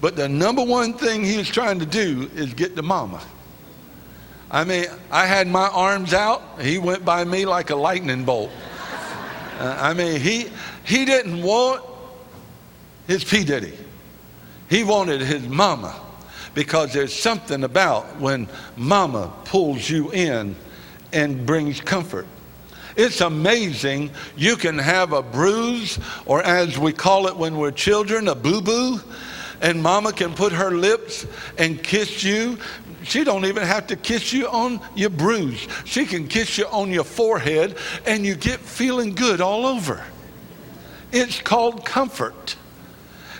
But 0.00 0.16
the 0.16 0.28
number 0.28 0.64
one 0.64 0.94
thing 0.94 1.24
he 1.24 1.38
was 1.38 1.48
trying 1.48 1.78
to 1.78 1.86
do 1.86 2.30
is 2.34 2.52
get 2.52 2.76
to 2.76 2.82
mama. 2.82 3.22
I 4.52 4.64
mean, 4.64 4.84
I 5.10 5.24
had 5.24 5.48
my 5.48 5.68
arms 5.68 6.12
out. 6.12 6.60
He 6.60 6.76
went 6.76 7.06
by 7.06 7.24
me 7.24 7.46
like 7.46 7.70
a 7.70 7.76
lightning 7.76 8.24
bolt. 8.24 8.50
Uh, 9.58 9.78
I 9.80 9.94
mean, 9.94 10.20
he, 10.20 10.48
he 10.84 11.06
didn't 11.06 11.42
want 11.42 11.82
his 13.06 13.24
P. 13.24 13.44
Diddy. 13.44 13.72
He 14.68 14.84
wanted 14.84 15.22
his 15.22 15.48
mama 15.48 15.98
because 16.54 16.92
there's 16.92 17.14
something 17.14 17.64
about 17.64 18.20
when 18.20 18.46
mama 18.76 19.32
pulls 19.46 19.88
you 19.88 20.12
in 20.12 20.54
and 21.14 21.46
brings 21.46 21.80
comfort. 21.80 22.26
It's 22.94 23.22
amazing. 23.22 24.10
You 24.36 24.56
can 24.56 24.78
have 24.78 25.12
a 25.12 25.22
bruise, 25.22 25.98
or 26.26 26.42
as 26.42 26.78
we 26.78 26.92
call 26.92 27.26
it 27.26 27.36
when 27.36 27.56
we're 27.56 27.70
children, 27.70 28.28
a 28.28 28.34
boo 28.34 28.60
boo, 28.60 29.00
and 29.62 29.82
mama 29.82 30.12
can 30.12 30.34
put 30.34 30.52
her 30.52 30.72
lips 30.72 31.24
and 31.56 31.82
kiss 31.82 32.22
you. 32.22 32.58
She 33.04 33.24
don't 33.24 33.44
even 33.44 33.64
have 33.64 33.88
to 33.88 33.96
kiss 33.96 34.32
you 34.32 34.48
on 34.48 34.80
your 34.94 35.10
bruise. 35.10 35.66
She 35.84 36.06
can 36.06 36.28
kiss 36.28 36.58
you 36.58 36.66
on 36.66 36.90
your 36.90 37.04
forehead, 37.04 37.76
and 38.06 38.24
you 38.24 38.34
get 38.34 38.60
feeling 38.60 39.14
good 39.14 39.40
all 39.40 39.66
over. 39.66 40.02
It's 41.10 41.40
called 41.40 41.84
comfort. 41.84 42.56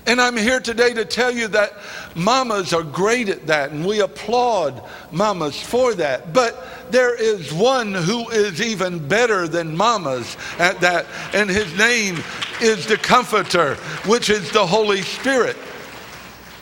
And 0.04 0.21
I'm 0.21 0.37
here 0.37 0.59
today 0.59 0.92
to 0.95 1.04
tell 1.04 1.31
you 1.31 1.47
that 1.49 1.75
mamas 2.16 2.73
are 2.73 2.83
great 2.83 3.28
at 3.28 3.47
that, 3.47 3.71
and 3.71 3.87
we 3.87 4.00
applaud 4.00 4.83
mamas 5.12 5.61
for 5.61 5.95
that. 5.95 6.33
But 6.33 6.90
there 6.90 7.14
is 7.14 7.52
one 7.52 7.95
who 7.95 8.28
is 8.31 8.61
even 8.61 9.07
better 9.07 9.47
than 9.47 9.76
mamas 9.76 10.37
at 10.59 10.81
that, 10.81 11.07
and 11.32 11.49
his 11.49 11.76
name 11.78 12.19
is 12.60 12.87
the 12.87 12.97
Comforter, 12.97 13.76
which 14.04 14.28
is 14.28 14.50
the 14.50 14.67
Holy 14.67 15.02
Spirit. 15.02 15.56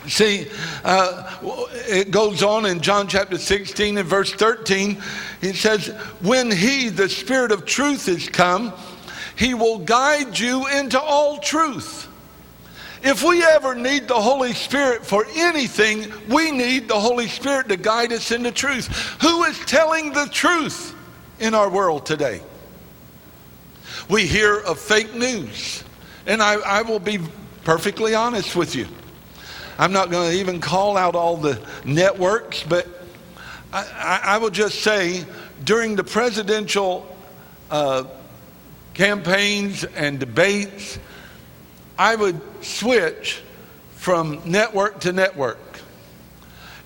See, 0.09 0.49
uh, 0.83 1.39
it 1.89 2.11
goes 2.11 2.43
on 2.43 2.65
in 2.67 2.81
John 2.81 3.07
chapter 3.07 3.37
16 3.37 3.99
and 3.99 4.09
verse 4.09 4.33
13. 4.33 5.01
It 5.43 5.57
says, 5.57 5.89
When 6.23 6.51
he, 6.51 6.89
the 6.89 7.09
Spirit 7.09 7.53
of 7.53 7.67
truth, 7.67 8.09
is 8.09 8.29
come, 8.29 8.73
he 9.37 9.55
will 9.55 9.79
guide 9.79 10.39
you 10.39 10.67
into 10.69 11.01
all 11.01 11.39
truth. 11.39 12.09
If 13.03 13.23
we 13.23 13.43
ever 13.43 13.75
need 13.75 14.09
the 14.09 14.21
Holy 14.21 14.53
Spirit 14.53 15.07
for 15.07 15.25
anything, 15.35 16.13
we 16.29 16.51
need 16.51 16.89
the 16.89 16.99
Holy 16.99 17.29
Spirit 17.29 17.69
to 17.69 17.77
guide 17.77 18.13
us 18.13 18.31
into 18.31 18.53
truth. 18.53 18.89
Who 19.23 19.45
is 19.45 19.59
telling 19.61 20.13
the 20.13 20.27
truth 20.27 20.95
in 21.39 21.55
our 21.55 21.71
world 21.71 22.05
today? 22.05 22.43
We 24.09 24.27
hear 24.27 24.59
of 24.59 24.79
fake 24.79 25.15
news. 25.15 25.85
And 26.27 26.43
I, 26.43 26.55
I 26.55 26.83
will 26.83 26.99
be 26.99 27.19
perfectly 27.65 28.15
honest 28.15 28.55
with 28.55 28.75
you. 28.75 28.87
I'm 29.81 29.93
not 29.95 30.11
going 30.11 30.33
to 30.33 30.39
even 30.39 30.61
call 30.61 30.99
out 30.99 31.15
all 31.15 31.39
the 31.39 31.59
networks, 31.87 32.63
but 32.63 32.87
I, 33.73 34.21
I, 34.25 34.37
will 34.37 34.51
just 34.51 34.83
say 34.83 35.25
during 35.65 35.97
the 35.97 36.05
presidential 36.05 37.17
uh, 37.71 38.05
campaigns 38.93 39.85
and 39.85 40.21
debates, 40.21 40.99
I 41.99 42.15
would 42.15 42.39
switch 42.63 43.41
from 43.97 44.43
network 44.45 45.01
to 45.01 45.15
network. 45.15 45.81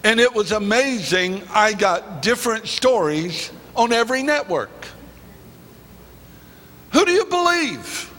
And 0.04 0.20
it 0.20 0.32
was 0.32 0.52
amazing. 0.52 1.42
I 1.50 1.72
got 1.72 2.22
different 2.22 2.68
stories 2.68 3.50
on 3.74 3.92
every 3.92 4.22
network. 4.22 4.86
Who 6.92 7.04
do 7.04 7.10
you 7.10 7.24
believe? 7.24 8.14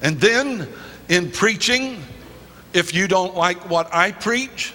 And 0.00 0.18
then 0.18 0.68
in 1.10 1.30
preaching, 1.30 2.02
if 2.74 2.92
you 2.92 3.08
don't 3.08 3.34
like 3.34 3.70
what 3.70 3.88
I 3.94 4.12
preach, 4.12 4.74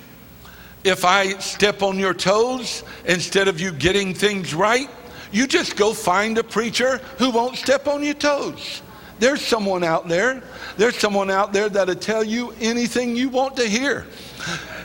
if 0.84 1.06
I 1.06 1.38
step 1.40 1.84
on 1.84 2.00
your 2.00 2.14
toes 2.14 2.84
instead 3.06 3.48
of 3.48 3.60
you 3.60 3.72
getting 3.72 4.14
things 4.14 4.56
right, 4.56 4.90
you 5.32 5.46
just 5.46 5.76
go 5.76 5.94
find 5.94 6.38
a 6.38 6.44
preacher 6.44 6.98
who 7.20 7.30
won't 7.30 7.58
step 7.58 7.88
on 7.88 8.04
your 8.04 8.16
toes. 8.16 8.82
There's 9.20 9.46
someone 9.46 9.84
out 9.84 10.08
there. 10.08 10.42
There's 10.78 10.96
someone 10.96 11.30
out 11.30 11.52
there 11.52 11.68
that'll 11.68 11.96
tell 11.96 12.24
you 12.24 12.54
anything 12.62 13.18
you 13.18 13.28
want 13.28 13.58
to 13.58 13.68
hear. 13.68 14.08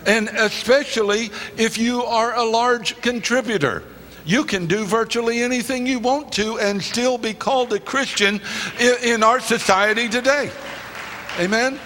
And 0.07 0.29
especially 0.29 1.31
if 1.57 1.79
you 1.79 2.03
are 2.03 2.35
a 2.35 2.44
large 2.44 3.00
contributor. 3.00 3.85
You 4.27 4.44
can 4.44 4.66
do 4.66 4.85
virtually 4.85 5.42
anything 5.42 5.87
you 5.87 5.98
want 5.98 6.33
to 6.33 6.59
and 6.59 6.83
still 6.83 7.18
be 7.18 7.35
called 7.35 7.72
a 7.74 7.79
Christian 7.79 8.40
in, 8.81 9.22
our 9.22 9.38
society 9.38 10.09
today. 10.09 10.50
Amen? 11.38 11.79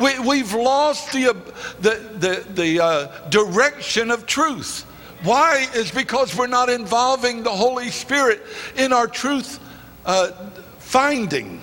We, 0.00 0.18
we've 0.20 0.54
lost 0.54 1.12
the, 1.12 1.36
the, 1.80 1.90
the, 2.18 2.46
the 2.52 2.80
uh, 2.82 3.28
direction 3.28 4.10
of 4.10 4.26
truth. 4.26 4.82
Why? 5.22 5.68
Is 5.74 5.90
because 5.90 6.36
we're 6.36 6.46
not 6.46 6.68
involving 6.68 7.42
the 7.42 7.50
Holy 7.50 7.90
Spirit 7.90 8.42
in 8.76 8.92
our 8.92 9.06
truth 9.06 9.60
uh, 10.04 10.32
finding. 10.78 11.60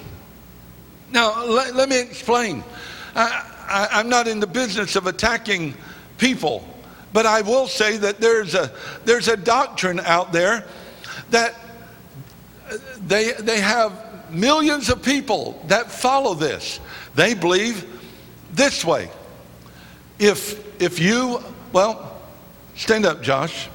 Now, 1.12 1.44
let, 1.46 1.76
let 1.76 1.89
me 1.89 2.00
explain. 2.00 2.63
I, 3.15 3.46
I, 3.68 3.88
I'm 4.00 4.10
not 4.10 4.28
in 4.28 4.39
the 4.39 4.48
business 4.48 4.96
of 4.96 5.08
attacking 5.08 5.74
people, 6.18 6.68
but 7.12 7.26
I 7.26 7.42
will 7.42 7.68
say 7.68 7.98
that 7.98 8.20
there's 8.20 8.54
a, 8.54 8.72
there's 9.06 9.28
a 9.28 9.38
doctrine 9.38 10.00
out 10.02 10.32
there 10.32 10.65
that 11.32 11.56
they, 13.00 13.34
they 13.34 13.60
have 13.60 14.32
millions 14.32 14.89
of 14.89 15.02
people 15.02 15.62
that 15.68 15.92
follow 15.92 16.34
this. 16.34 16.80
They 17.15 17.34
believe 17.34 17.99
this 18.60 18.84
way. 18.84 19.10
If, 20.19 20.82
if 20.82 21.00
you, 21.00 21.41
well, 21.72 22.22
stand 22.76 23.06
up, 23.06 23.24
Josh. 23.24 23.69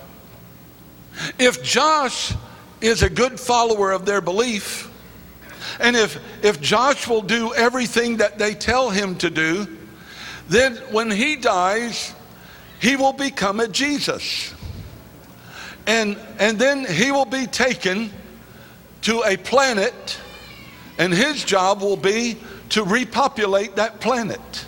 If 1.38 1.62
Josh 1.62 2.34
is 2.82 3.02
a 3.02 3.08
good 3.08 3.40
follower 3.40 3.92
of 3.92 4.04
their 4.04 4.20
belief, 4.20 4.90
and 5.80 5.96
if, 5.96 6.20
if 6.44 6.60
Josh 6.60 7.08
will 7.08 7.22
do 7.22 7.54
everything 7.54 8.18
that 8.18 8.38
they 8.38 8.54
tell 8.54 8.90
him 8.90 9.16
to 9.16 9.30
do, 9.30 9.66
then 10.48 10.76
when 10.92 11.10
he 11.10 11.36
dies, 11.36 12.14
he 12.78 12.96
will 12.96 13.14
become 13.14 13.60
a 13.60 13.68
Jesus. 13.68 14.52
And, 15.86 16.18
and 16.38 16.58
then 16.58 16.84
he 16.84 17.10
will 17.10 17.24
be 17.24 17.46
taken 17.46 18.10
to 19.02 19.22
a 19.22 19.38
planet, 19.38 20.18
and 20.98 21.12
his 21.12 21.42
job 21.42 21.80
will 21.80 21.96
be 21.96 22.36
to 22.70 22.84
repopulate 22.84 23.76
that 23.76 24.00
planet. 24.00 24.66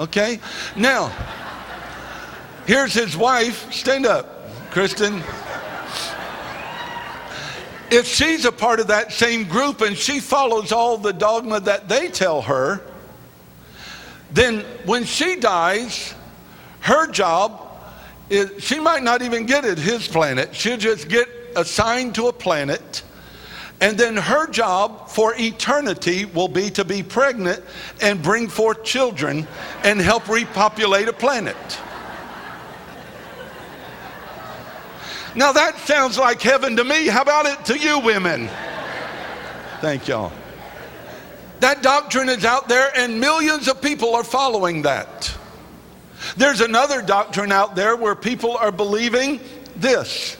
Okay? 0.00 0.40
Now, 0.76 1.12
here's 2.66 2.94
his 2.94 3.16
wife. 3.16 3.70
Stand 3.70 4.06
up, 4.06 4.50
Kristen. 4.70 5.22
if 7.90 8.06
she's 8.06 8.46
a 8.46 8.52
part 8.52 8.80
of 8.80 8.86
that 8.86 9.12
same 9.12 9.44
group 9.44 9.82
and 9.82 9.96
she 9.96 10.18
follows 10.18 10.72
all 10.72 10.96
the 10.96 11.12
dogma 11.12 11.60
that 11.60 11.88
they 11.88 12.08
tell 12.08 12.40
her, 12.40 12.80
then 14.32 14.60
when 14.86 15.04
she 15.04 15.36
dies, 15.36 16.14
her 16.80 17.06
job 17.06 17.66
is 18.30 18.64
she 18.64 18.80
might 18.80 19.02
not 19.02 19.20
even 19.20 19.44
get 19.44 19.66
it 19.66 19.76
his 19.76 20.08
planet. 20.08 20.54
She'll 20.54 20.78
just 20.78 21.08
get 21.08 21.28
assigned 21.56 22.14
to 22.14 22.28
a 22.28 22.32
planet. 22.32 23.02
And 23.80 23.96
then 23.96 24.16
her 24.16 24.46
job 24.46 25.08
for 25.08 25.34
eternity 25.38 26.26
will 26.26 26.48
be 26.48 26.68
to 26.70 26.84
be 26.84 27.02
pregnant 27.02 27.62
and 28.02 28.22
bring 28.22 28.48
forth 28.48 28.84
children 28.84 29.48
and 29.82 30.00
help 30.00 30.28
repopulate 30.28 31.08
a 31.08 31.12
planet. 31.14 31.56
Now 35.34 35.52
that 35.52 35.78
sounds 35.78 36.18
like 36.18 36.42
heaven 36.42 36.76
to 36.76 36.84
me. 36.84 37.06
How 37.06 37.22
about 37.22 37.46
it 37.46 37.64
to 37.66 37.78
you 37.78 38.00
women? 38.00 38.50
Thank 39.80 40.08
y'all. 40.08 40.32
That 41.60 41.82
doctrine 41.82 42.28
is 42.28 42.44
out 42.44 42.68
there, 42.68 42.90
and 42.96 43.20
millions 43.20 43.68
of 43.68 43.80
people 43.80 44.14
are 44.14 44.24
following 44.24 44.82
that. 44.82 45.34
There's 46.36 46.60
another 46.60 47.02
doctrine 47.02 47.52
out 47.52 47.76
there 47.76 47.96
where 47.96 48.14
people 48.14 48.56
are 48.56 48.72
believing 48.72 49.40
this. 49.76 50.36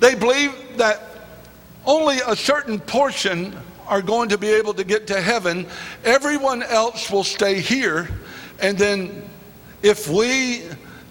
They 0.00 0.14
believe 0.14 0.52
that 0.78 1.09
only 1.86 2.18
a 2.26 2.36
certain 2.36 2.78
portion 2.78 3.56
are 3.86 4.02
going 4.02 4.28
to 4.28 4.38
be 4.38 4.48
able 4.48 4.74
to 4.74 4.84
get 4.84 5.08
to 5.08 5.20
heaven. 5.20 5.66
Everyone 6.04 6.62
else 6.62 7.10
will 7.10 7.24
stay 7.24 7.60
here. 7.60 8.08
And 8.60 8.78
then 8.78 9.28
if 9.82 10.08
we 10.08 10.62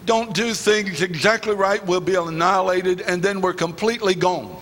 don't 0.05 0.33
do 0.33 0.53
things 0.53 1.01
exactly 1.01 1.53
right, 1.53 1.85
we'll 1.85 1.99
be 1.99 2.15
annihilated 2.15 3.01
and 3.01 3.21
then 3.21 3.41
we're 3.41 3.53
completely 3.53 4.15
gone. 4.15 4.55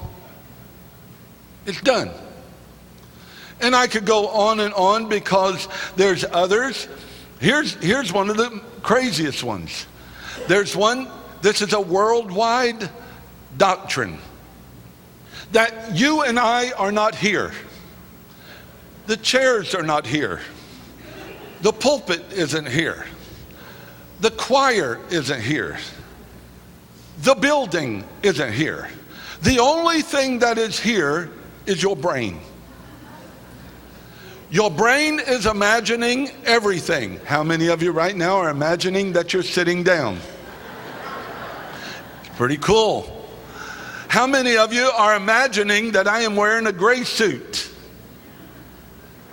It's 1.66 1.82
done. 1.82 2.10
And 3.62 3.76
I 3.76 3.88
could 3.88 4.06
go 4.06 4.28
on 4.30 4.60
and 4.62 4.74
on 4.74 5.10
because 5.10 5.68
there's 5.96 6.24
others. 6.24 6.88
Here's, 7.40 7.74
here's 7.76 8.12
one 8.12 8.30
of 8.30 8.38
the 8.38 8.62
craziest 8.82 9.44
ones. 9.44 9.86
There's 10.48 10.76
one, 10.76 11.08
this 11.42 11.62
is 11.62 11.74
a 11.74 11.82
worldwide 11.82 12.90
doctrine 13.58 14.20
that 15.52 15.96
you 15.96 16.24
and 16.24 16.40
I 16.40 16.72
are 16.72 16.92
not 16.92 17.16
here. 17.16 17.52
The 19.08 19.18
chairs 19.18 19.74
are 19.74 19.84
not 19.84 20.06
here. 20.06 20.42
The 21.62 21.72
pulpit 21.72 22.22
isn't 22.34 22.68
here. 22.68 23.06
The 24.20 24.32
choir 24.32 25.00
isn't 25.10 25.42
here. 25.42 25.78
The 27.20 27.36
building 27.36 28.04
isn't 28.22 28.54
here. 28.54 28.90
The 29.42 29.60
only 29.60 30.02
thing 30.02 30.40
that 30.40 30.58
is 30.58 30.80
here 30.80 31.32
is 31.66 31.82
your 31.82 31.96
brain. 31.96 32.40
Your 34.50 34.72
brain 34.72 35.20
is 35.20 35.46
imagining 35.46 36.30
everything. 36.46 37.20
How 37.26 37.44
many 37.44 37.68
of 37.68 37.84
you 37.84 37.92
right 37.92 38.16
now 38.16 38.38
are 38.38 38.50
imagining 38.50 39.14
that 39.14 39.34
you're 39.34 39.44
sitting 39.44 39.84
down? 39.84 40.20
Pretty 42.38 42.58
cool. 42.58 43.17
How 44.08 44.26
many 44.26 44.58
of 44.58 44.74
you 44.74 44.90
are 44.96 45.16
imagining 45.16 45.92
that 45.92 46.08
I 46.08 46.22
am 46.22 46.36
wearing 46.36 46.68
a 46.68 46.72
gray 46.72 47.04
suit? 47.04 47.70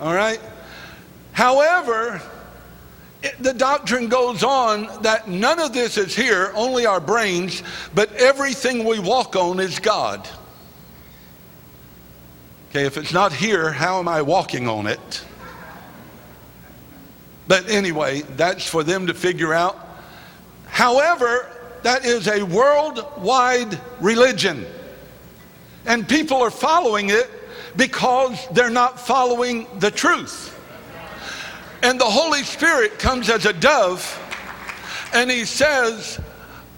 All 0.01 0.13
right? 0.13 0.41
However, 1.31 2.21
it, 3.23 3.41
the 3.41 3.53
doctrine 3.53 4.09
goes 4.09 4.43
on 4.43 5.01
that 5.01 5.27
none 5.27 5.59
of 5.59 5.73
this 5.73 5.97
is 5.97 6.15
here, 6.15 6.51
only 6.55 6.85
our 6.85 6.99
brains, 6.99 7.63
but 7.93 8.11
everything 8.13 8.85
we 8.85 8.99
walk 8.99 9.35
on 9.35 9.59
is 9.59 9.79
God. 9.79 10.27
Okay, 12.69 12.85
if 12.85 12.97
it's 12.97 13.13
not 13.13 13.31
here, 13.31 13.71
how 13.71 13.99
am 13.99 14.07
I 14.07 14.21
walking 14.21 14.67
on 14.67 14.87
it? 14.87 15.23
But 17.47 17.69
anyway, 17.69 18.21
that's 18.21 18.67
for 18.67 18.83
them 18.83 19.07
to 19.07 19.13
figure 19.13 19.53
out. 19.53 19.79
However, 20.67 21.49
that 21.85 22.03
is 22.03 22.27
a 22.27 22.41
worldwide 22.41 23.79
religion. 24.01 24.65
And 25.85 26.09
people 26.09 26.41
are 26.41 26.49
following 26.49 27.11
it 27.11 27.29
because 27.75 28.47
they're 28.53 28.71
not 28.71 28.99
following 28.99 29.67
the 29.77 29.91
truth. 29.91 30.59
And 31.83 32.01
the 32.01 32.05
Holy 32.05 32.41
Spirit 32.41 32.97
comes 32.97 33.29
as 33.29 33.45
a 33.45 33.53
dove 33.53 34.01
and 35.13 35.29
he 35.29 35.45
says, 35.45 36.19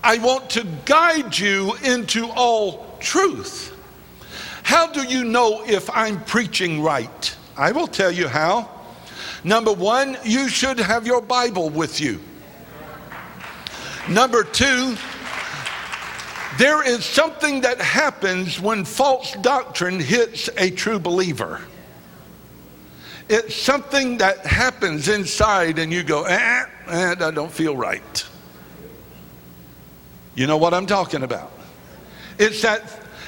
I 0.03 0.17
want 0.17 0.49
to 0.51 0.67
guide 0.83 1.39
you 1.39 1.75
into 1.85 2.27
all 2.31 2.97
truth. 2.99 3.73
How 4.63 4.87
do 4.91 5.03
you 5.03 5.23
know 5.23 5.63
if 5.65 5.89
I'm 5.89 6.21
preaching 6.25 6.83
right? 6.83 7.33
I 7.55 7.71
will 7.71 7.87
tell 7.87 8.11
you 8.11 8.27
how. 8.27 8.69
Number 9.45 9.71
one, 9.71 10.17
you 10.25 10.49
should 10.49 10.79
have 10.79 11.07
your 11.07 11.21
Bible 11.21 11.69
with 11.69 12.01
you. 12.01 12.19
Number 14.09 14.43
two, 14.43 14.95
there 16.57 16.87
is 16.87 17.03
something 17.03 17.61
that 17.61 17.79
happens 17.79 18.59
when 18.59 18.85
false 18.85 19.33
doctrine 19.41 19.99
hits 19.99 20.49
a 20.57 20.71
true 20.71 20.97
believer. 20.97 21.61
It's 23.29 23.53
something 23.53 24.19
that 24.19 24.45
happens 24.45 25.09
inside, 25.09 25.77
and 25.77 25.91
you 25.91 26.03
go, 26.03 26.23
eh, 26.23 26.65
eh, 26.87 27.15
that 27.15 27.35
don't 27.35 27.51
feel 27.51 27.75
right. 27.75 28.25
You 30.35 30.47
know 30.47 30.57
what 30.57 30.73
I'm 30.73 30.85
talking 30.85 31.23
about? 31.23 31.51
It's 32.39 32.61
that, 32.61 32.83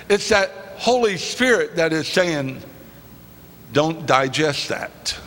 it's 0.07 0.29
that 0.29 0.49
Holy 0.77 1.17
Spirit 1.17 1.75
that 1.75 1.91
is 1.91 2.07
saying, 2.07 2.61
don't 3.73 4.05
digest 4.05 4.69
that. 4.69 5.17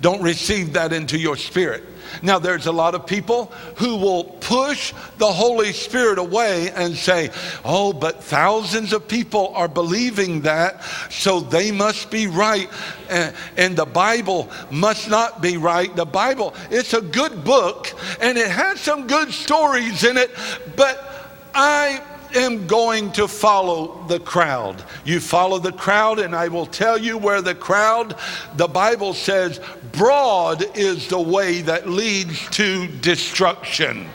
Don't 0.00 0.22
receive 0.22 0.72
that 0.72 0.94
into 0.94 1.18
your 1.18 1.36
spirit. 1.36 1.84
Now, 2.22 2.38
there's 2.38 2.66
a 2.66 2.72
lot 2.72 2.94
of 2.94 3.06
people 3.06 3.46
who 3.76 3.96
will 3.96 4.24
push 4.24 4.92
the 5.18 5.32
Holy 5.32 5.72
Spirit 5.72 6.18
away 6.18 6.70
and 6.70 6.96
say, 6.96 7.30
oh, 7.64 7.92
but 7.92 8.22
thousands 8.22 8.92
of 8.92 9.06
people 9.08 9.52
are 9.54 9.68
believing 9.68 10.42
that, 10.42 10.82
so 11.10 11.40
they 11.40 11.70
must 11.70 12.10
be 12.10 12.26
right. 12.26 12.68
And, 13.08 13.34
and 13.56 13.76
the 13.76 13.86
Bible 13.86 14.50
must 14.70 15.08
not 15.08 15.42
be 15.42 15.56
right. 15.56 15.94
The 15.94 16.04
Bible, 16.04 16.54
it's 16.70 16.94
a 16.94 17.00
good 17.00 17.44
book 17.44 17.92
and 18.20 18.38
it 18.38 18.48
has 18.48 18.80
some 18.80 19.06
good 19.06 19.32
stories 19.32 20.04
in 20.04 20.16
it, 20.16 20.30
but 20.76 21.10
I 21.54 22.02
am 22.34 22.66
going 22.66 23.12
to 23.12 23.28
follow 23.28 24.04
the 24.08 24.20
crowd. 24.20 24.82
You 25.04 25.20
follow 25.20 25.58
the 25.58 25.72
crowd, 25.72 26.18
and 26.18 26.34
I 26.34 26.48
will 26.48 26.66
tell 26.66 26.98
you 26.98 27.18
where 27.18 27.42
the 27.42 27.54
crowd, 27.54 28.16
the 28.56 28.68
Bible 28.68 29.14
says, 29.14 29.60
broad 29.92 30.64
is 30.76 31.08
the 31.08 31.20
way 31.20 31.62
that 31.62 31.88
leads 31.88 32.48
to 32.50 32.86
destruction. 32.86 34.08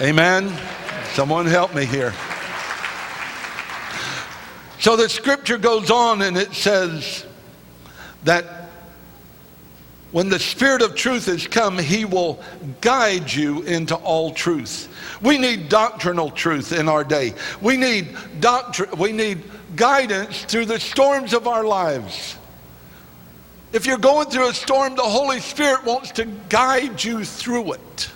Amen. 0.00 0.52
Someone 1.12 1.46
help 1.46 1.74
me 1.74 1.84
here. 1.84 2.14
So 4.80 4.96
the 4.96 5.10
scripture 5.10 5.58
goes 5.58 5.90
on 5.90 6.22
and 6.22 6.38
it 6.38 6.54
says 6.54 7.26
that 8.24 8.59
when 10.12 10.28
the 10.28 10.38
Spirit 10.38 10.82
of 10.82 10.96
truth 10.96 11.26
has 11.26 11.46
come, 11.46 11.78
He 11.78 12.04
will 12.04 12.42
guide 12.80 13.32
you 13.32 13.62
into 13.62 13.94
all 13.94 14.32
truth. 14.32 14.88
We 15.22 15.38
need 15.38 15.68
doctrinal 15.68 16.30
truth 16.30 16.72
in 16.72 16.88
our 16.88 17.04
day. 17.04 17.34
We 17.60 17.76
need 17.76 18.08
doctrine, 18.40 18.90
we 18.98 19.12
need 19.12 19.42
guidance 19.76 20.44
through 20.44 20.66
the 20.66 20.80
storms 20.80 21.32
of 21.32 21.46
our 21.46 21.64
lives. 21.64 22.36
If 23.72 23.86
you're 23.86 23.98
going 23.98 24.28
through 24.30 24.48
a 24.48 24.54
storm, 24.54 24.96
the 24.96 25.02
Holy 25.02 25.38
Spirit 25.38 25.84
wants 25.84 26.10
to 26.12 26.24
guide 26.48 27.02
you 27.02 27.24
through 27.24 27.74
it. 27.74 28.10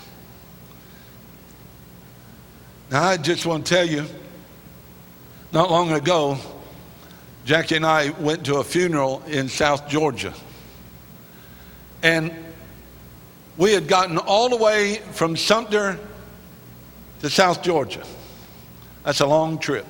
Now, 2.90 3.04
I 3.04 3.16
just 3.16 3.46
want 3.46 3.66
to 3.66 3.74
tell 3.74 3.86
you, 3.86 4.04
not 5.52 5.70
long 5.70 5.92
ago, 5.92 6.38
Jackie 7.44 7.76
and 7.76 7.86
I 7.86 8.10
went 8.10 8.44
to 8.46 8.56
a 8.56 8.64
funeral 8.64 9.22
in 9.26 9.48
South 9.48 9.88
Georgia. 9.88 10.34
And 12.04 12.32
we 13.56 13.72
had 13.72 13.88
gotten 13.88 14.18
all 14.18 14.50
the 14.50 14.58
way 14.58 14.96
from 15.12 15.36
Sumter 15.38 15.98
to 17.20 17.30
South 17.30 17.62
Georgia. 17.62 18.04
That's 19.04 19.20
a 19.20 19.26
long 19.26 19.58
trip. 19.58 19.86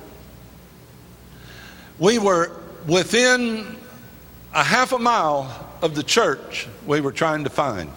We 1.99 2.17
were 2.17 2.51
within 2.87 3.75
a 4.53 4.63
half 4.63 4.93
a 4.93 4.97
mile 4.97 5.69
of 5.81 5.93
the 5.93 6.03
church 6.03 6.69
we 6.87 7.01
were 7.01 7.11
trying 7.11 7.43
to 7.43 7.49
find. 7.49 7.91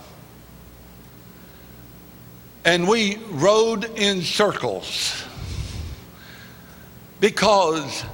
And 2.65 2.89
we 2.89 3.19
rode 3.31 3.85
in 3.97 4.23
circles 4.23 5.25
because 7.21 8.05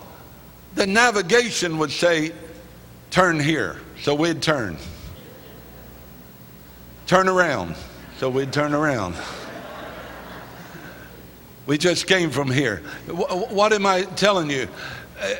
the 0.74 0.86
navigation 0.86 1.78
would 1.78 1.90
say, 1.90 2.32
turn 3.10 3.40
here. 3.40 3.80
So 4.02 4.14
we'd 4.14 4.42
turn 4.42 4.76
turn 7.06 7.28
around. 7.28 7.74
So 8.18 8.30
we'd 8.30 8.52
turn 8.52 8.74
around. 8.74 9.14
We 11.66 11.78
just 11.78 12.06
came 12.06 12.30
from 12.30 12.50
here. 12.50 12.78
What 13.08 13.72
am 13.72 13.86
I 13.86 14.02
telling 14.02 14.50
you? 14.50 14.68
uh, 15.20 15.34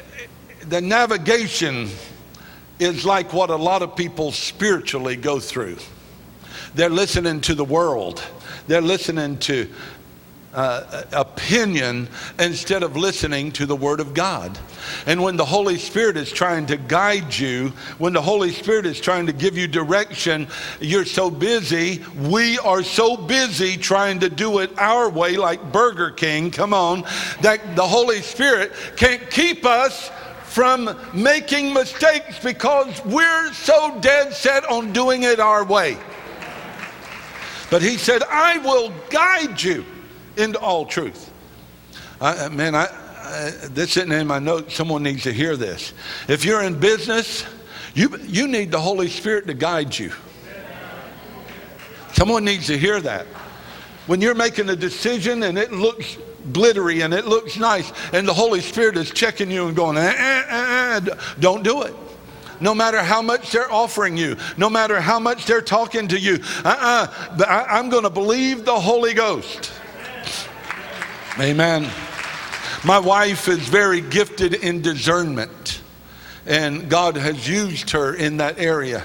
the 0.68 0.80
navigation 0.80 1.88
is 2.78 3.04
like 3.04 3.32
what 3.32 3.50
a 3.50 3.56
lot 3.56 3.82
of 3.82 3.96
people 3.96 4.32
spiritually 4.32 5.16
go 5.16 5.38
through. 5.38 5.76
They're 6.74 6.90
listening 6.90 7.40
to 7.42 7.54
the 7.54 7.64
world. 7.64 8.22
They're 8.66 8.80
listening 8.80 9.38
to 9.40 9.68
uh, 10.54 11.04
opinion 11.12 12.08
instead 12.38 12.82
of 12.82 12.96
listening 12.96 13.52
to 13.52 13.66
the 13.66 13.76
Word 13.76 14.00
of 14.00 14.14
God. 14.14 14.58
And 15.06 15.22
when 15.22 15.36
the 15.36 15.44
Holy 15.44 15.78
Spirit 15.78 16.16
is 16.16 16.30
trying 16.30 16.66
to 16.66 16.76
guide 16.76 17.36
you, 17.36 17.72
when 17.98 18.12
the 18.12 18.22
Holy 18.22 18.50
Spirit 18.52 18.86
is 18.86 19.00
trying 19.00 19.26
to 19.26 19.32
give 19.32 19.56
you 19.56 19.66
direction, 19.66 20.46
you're 20.80 21.04
so 21.04 21.30
busy. 21.30 22.04
We 22.16 22.58
are 22.60 22.82
so 22.82 23.16
busy 23.16 23.76
trying 23.76 24.20
to 24.20 24.30
do 24.30 24.60
it 24.60 24.78
our 24.78 25.08
way, 25.08 25.36
like 25.36 25.72
Burger 25.72 26.10
King, 26.10 26.50
come 26.50 26.72
on, 26.72 27.02
that 27.40 27.76
the 27.76 27.86
Holy 27.86 28.22
Spirit 28.22 28.72
can't 28.96 29.30
keep 29.30 29.64
us 29.64 30.10
from 30.44 30.96
making 31.12 31.74
mistakes 31.74 32.38
because 32.38 33.04
we're 33.04 33.52
so 33.52 33.98
dead 34.00 34.32
set 34.32 34.64
on 34.66 34.92
doing 34.92 35.24
it 35.24 35.40
our 35.40 35.64
way. 35.64 35.98
But 37.70 37.82
he 37.82 37.96
said, 37.96 38.22
I 38.30 38.58
will 38.58 38.92
guide 39.10 39.60
you 39.60 39.84
into 40.36 40.58
all 40.58 40.86
truth. 40.86 41.32
I, 42.20 42.48
man, 42.48 42.74
I, 42.74 42.86
I, 42.86 43.50
this 43.70 43.96
isn't 43.96 44.12
in 44.12 44.26
my 44.26 44.38
notes. 44.38 44.74
Someone 44.74 45.02
needs 45.02 45.22
to 45.24 45.32
hear 45.32 45.56
this. 45.56 45.92
If 46.28 46.44
you're 46.44 46.62
in 46.62 46.78
business, 46.78 47.44
you, 47.94 48.16
you 48.22 48.48
need 48.48 48.70
the 48.70 48.80
Holy 48.80 49.08
Spirit 49.08 49.46
to 49.46 49.54
guide 49.54 49.98
you. 49.98 50.12
Someone 52.12 52.44
needs 52.44 52.66
to 52.68 52.78
hear 52.78 53.00
that. 53.00 53.26
When 54.06 54.20
you're 54.20 54.34
making 54.34 54.68
a 54.68 54.76
decision 54.76 55.42
and 55.42 55.58
it 55.58 55.72
looks 55.72 56.18
glittery 56.52 57.00
and 57.00 57.14
it 57.14 57.26
looks 57.26 57.56
nice, 57.56 57.92
and 58.12 58.28
the 58.28 58.34
Holy 58.34 58.60
Spirit 58.60 58.96
is 58.96 59.10
checking 59.10 59.50
you 59.50 59.66
and 59.66 59.74
going, 59.74 59.96
eh, 59.96 60.14
eh, 60.16 60.44
eh, 60.48 60.96
eh 60.96 61.14
don't 61.40 61.62
do 61.62 61.82
it 61.82 61.94
no 62.60 62.74
matter 62.74 63.02
how 63.02 63.20
much 63.20 63.50
they're 63.50 63.70
offering 63.70 64.16
you, 64.16 64.36
no 64.56 64.70
matter 64.70 65.00
how 65.00 65.18
much 65.18 65.44
they're 65.44 65.60
talking 65.60 66.08
to 66.08 66.18
you. 66.18 66.38
Uh-uh, 66.64 67.06
I, 67.46 67.78
am 67.78 67.88
going 67.90 68.04
to 68.04 68.10
believe 68.10 68.64
the 68.64 68.78
Holy 68.78 69.12
Ghost. 69.12 69.72
Amen. 71.40 71.90
My 72.84 73.00
wife 73.00 73.48
is 73.48 73.58
very 73.58 74.00
gifted 74.00 74.54
in 74.54 74.82
discernment, 74.82 75.82
and 76.46 76.88
God 76.88 77.16
has 77.16 77.48
used 77.48 77.90
her 77.90 78.14
in 78.14 78.36
that 78.36 78.60
area. 78.60 79.04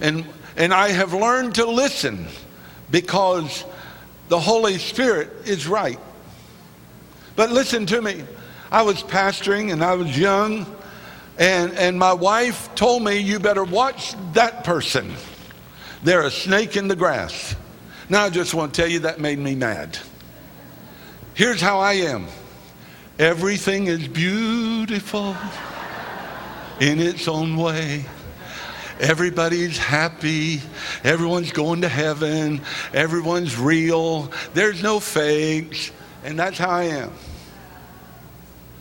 And, 0.00 0.24
and 0.56 0.72
I 0.72 0.88
have 0.88 1.12
learned 1.12 1.56
to 1.56 1.66
listen 1.66 2.28
because 2.90 3.66
the 4.28 4.40
Holy 4.40 4.78
Spirit 4.78 5.30
is 5.44 5.66
right. 5.66 6.00
But 7.34 7.50
listen 7.50 7.84
to 7.86 8.00
me. 8.00 8.24
I 8.72 8.80
was 8.80 9.02
pastoring 9.02 9.70
and 9.70 9.84
I 9.84 9.96
was 9.96 10.18
young, 10.18 10.64
and, 11.38 11.74
and 11.74 11.98
my 11.98 12.14
wife 12.14 12.74
told 12.74 13.02
me, 13.02 13.18
You 13.18 13.38
better 13.38 13.64
watch 13.64 14.14
that 14.32 14.64
person. 14.64 15.12
They're 16.02 16.24
a 16.24 16.30
snake 16.30 16.74
in 16.78 16.88
the 16.88 16.96
grass. 16.96 17.54
Now, 18.08 18.24
I 18.24 18.30
just 18.30 18.54
want 18.54 18.72
to 18.72 18.80
tell 18.80 18.90
you 18.90 19.00
that 19.00 19.20
made 19.20 19.38
me 19.38 19.54
mad. 19.54 19.98
Here's 21.36 21.60
how 21.60 21.80
I 21.80 21.92
am 21.92 22.26
everything 23.18 23.88
is 23.88 24.08
beautiful 24.08 25.36
in 26.80 26.98
its 26.98 27.28
own 27.28 27.58
way. 27.58 28.06
Everybody's 28.98 29.76
happy. 29.76 30.62
Everyone's 31.04 31.52
going 31.52 31.82
to 31.82 31.90
heaven. 31.90 32.62
Everyone's 32.94 33.58
real. 33.58 34.32
There's 34.54 34.82
no 34.82 34.98
fakes. 34.98 35.92
And 36.24 36.38
that's 36.38 36.56
how 36.56 36.70
I 36.70 36.84
am. 36.84 37.12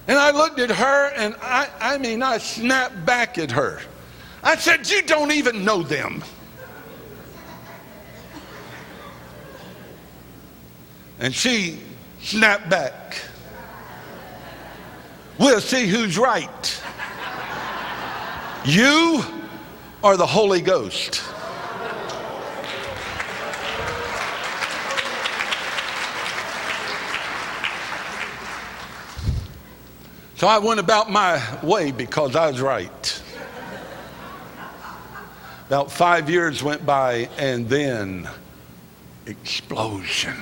And 0.07 0.17
I 0.17 0.31
looked 0.31 0.59
at 0.59 0.69
her 0.69 1.07
and 1.09 1.35
I, 1.41 1.67
I 1.81 1.97
mean, 1.97 2.23
I 2.23 2.37
snapped 2.37 3.05
back 3.05 3.37
at 3.37 3.51
her. 3.51 3.81
I 4.41 4.55
said, 4.55 4.89
You 4.89 5.01
don't 5.01 5.33
even 5.33 5.65
know 5.65 5.83
them. 5.83 6.23
And 11.19 11.35
she 11.35 11.79
snap 12.25 12.67
back. 12.69 13.21
We'll 15.37 15.61
see 15.61 15.85
who's 15.85 16.17
right. 16.17 16.81
You 18.65 19.23
are 20.03 20.17
the 20.17 20.25
Holy 20.25 20.59
Ghost. 20.59 21.21
So 30.37 30.47
I 30.47 30.57
went 30.57 30.79
about 30.79 31.11
my 31.11 31.39
way 31.61 31.91
because 31.91 32.35
I 32.35 32.49
was 32.49 32.59
right. 32.59 33.21
About 35.67 35.91
five 35.91 36.27
years 36.27 36.63
went 36.63 36.87
by, 36.87 37.29
and 37.37 37.69
then 37.69 38.27
explosion. 39.27 40.35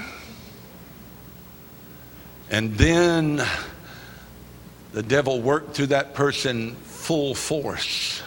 And 2.53 2.77
then 2.77 3.43
the 4.91 5.01
devil 5.01 5.41
worked 5.41 5.75
through 5.75 5.87
that 5.87 6.13
person 6.13 6.75
full 6.75 7.33
force. 7.33 8.21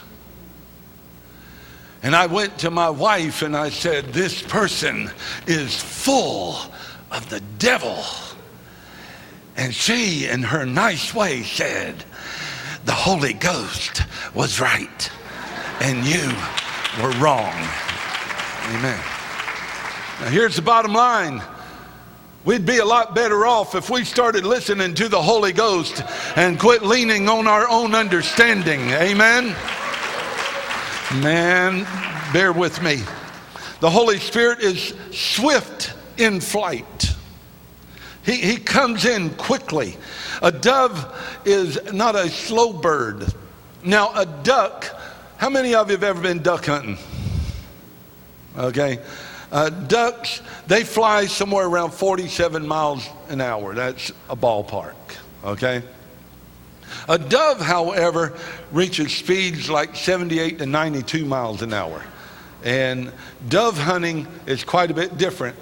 And 2.03 2.13
I 2.13 2.25
went 2.25 2.57
to 2.59 2.69
my 2.69 2.89
wife 2.89 3.41
and 3.41 3.55
I 3.55 3.69
said, 3.69 4.07
This 4.07 4.41
person 4.41 5.09
is 5.47 5.81
full 5.81 6.57
of 7.09 7.29
the 7.29 7.39
devil. 7.57 8.03
And 9.55 9.73
she, 9.73 10.27
in 10.27 10.43
her 10.43 10.65
nice 10.65 11.13
way, 11.13 11.43
said, 11.43 12.03
The 12.83 12.91
Holy 12.91 13.31
Ghost 13.31 14.01
was 14.35 14.59
right 14.59 15.09
and 15.79 16.05
you 16.05 16.27
were 17.01 17.17
wrong. 17.21 17.53
Amen. 18.71 19.01
Now, 20.19 20.27
here's 20.27 20.57
the 20.57 20.61
bottom 20.61 20.91
line 20.91 21.41
We'd 22.45 22.65
be 22.65 22.77
a 22.77 22.85
lot 22.85 23.13
better 23.13 23.45
off 23.45 23.75
if 23.75 23.89
we 23.89 24.05
started 24.05 24.45
listening 24.45 24.93
to 24.95 25.09
the 25.09 25.21
Holy 25.21 25.51
Ghost 25.51 26.01
and 26.37 26.57
quit 26.57 26.81
leaning 26.81 27.27
on 27.27 27.45
our 27.47 27.67
own 27.67 27.93
understanding. 27.93 28.91
Amen? 28.91 29.55
Man, 31.21 31.85
bear 32.31 32.53
with 32.53 32.81
me. 32.81 33.01
The 33.81 33.89
Holy 33.89 34.17
Spirit 34.17 34.59
is 34.59 34.93
swift 35.11 35.93
in 36.17 36.39
flight. 36.39 37.13
He, 38.25 38.37
he 38.37 38.57
comes 38.57 39.05
in 39.05 39.29
quickly. 39.31 39.97
A 40.41 40.51
dove 40.51 41.41
is 41.45 41.79
not 41.93 42.15
a 42.15 42.29
slow 42.29 42.73
bird. 42.73 43.25
Now, 43.83 44.11
a 44.15 44.25
duck, 44.25 44.85
how 45.37 45.49
many 45.49 45.75
of 45.75 45.89
you 45.89 45.95
have 45.95 46.03
ever 46.03 46.21
been 46.21 46.41
duck 46.41 46.65
hunting? 46.65 46.97
Okay. 48.57 48.99
Uh, 49.51 49.69
ducks, 49.69 50.41
they 50.67 50.83
fly 50.83 51.25
somewhere 51.25 51.67
around 51.67 51.91
47 51.91 52.67
miles 52.67 53.07
an 53.29 53.39
hour. 53.39 53.73
That's 53.73 54.11
a 54.29 54.35
ballpark, 54.35 54.95
okay? 55.43 55.83
A 57.07 57.17
dove, 57.17 57.61
however, 57.61 58.37
reaches 58.71 59.15
speeds 59.15 59.69
like 59.69 59.95
78 59.95 60.59
to 60.59 60.65
92 60.65 61.25
miles 61.25 61.61
an 61.61 61.73
hour. 61.73 62.03
And 62.63 63.11
dove 63.47 63.77
hunting 63.77 64.27
is 64.45 64.63
quite 64.63 64.91
a 64.91 64.93
bit 64.93 65.17
different 65.17 65.55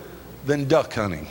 than 0.45 0.67
duck 0.67 0.93
hunting. 0.93 1.27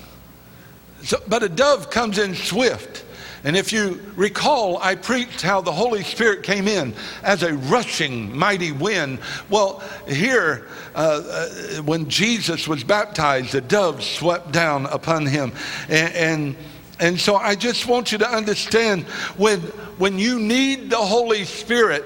So, 1.02 1.20
but 1.28 1.42
a 1.42 1.48
dove 1.48 1.90
comes 1.90 2.18
in 2.18 2.34
swift. 2.34 3.03
And 3.44 3.58
if 3.58 3.74
you 3.74 4.00
recall, 4.16 4.78
I 4.78 4.94
preached 4.94 5.42
how 5.42 5.60
the 5.60 5.70
Holy 5.70 6.02
Spirit 6.02 6.42
came 6.42 6.66
in 6.66 6.94
as 7.22 7.42
a 7.42 7.52
rushing 7.54 8.34
mighty 8.34 8.72
wind. 8.72 9.18
Well, 9.50 9.82
here, 10.08 10.66
uh, 10.94 11.22
uh, 11.26 11.82
when 11.82 12.08
Jesus 12.08 12.66
was 12.66 12.82
baptized, 12.82 13.52
the 13.52 13.60
dove 13.60 14.02
swept 14.02 14.50
down 14.50 14.86
upon 14.86 15.26
him. 15.26 15.52
And, 15.90 16.14
and, 16.14 16.56
and 16.98 17.20
so 17.20 17.36
I 17.36 17.54
just 17.54 17.86
want 17.86 18.12
you 18.12 18.18
to 18.18 18.28
understand 18.28 19.02
when, 19.36 19.60
when 19.98 20.18
you 20.18 20.40
need 20.40 20.88
the 20.88 20.96
Holy 20.96 21.44
Spirit, 21.44 22.04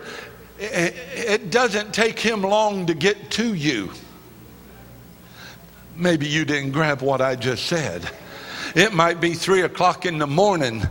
it, 0.59 0.97
it 1.15 1.51
doesn't 1.53 1.95
take 1.95 2.19
him 2.19 2.43
long 2.43 2.87
to 2.87 2.95
get 2.95 3.31
to 3.33 3.55
you. 3.55 3.93
Maybe 5.95 6.27
you 6.27 6.45
didn't 6.45 6.73
grab 6.73 7.01
what 7.01 7.21
I 7.21 7.37
just 7.37 7.67
said. 7.67 8.11
It 8.75 8.93
might 8.93 9.21
be 9.21 9.35
three 9.35 9.63
o'clock 9.63 10.05
in 10.05 10.19
the 10.19 10.27
morning 10.27 10.83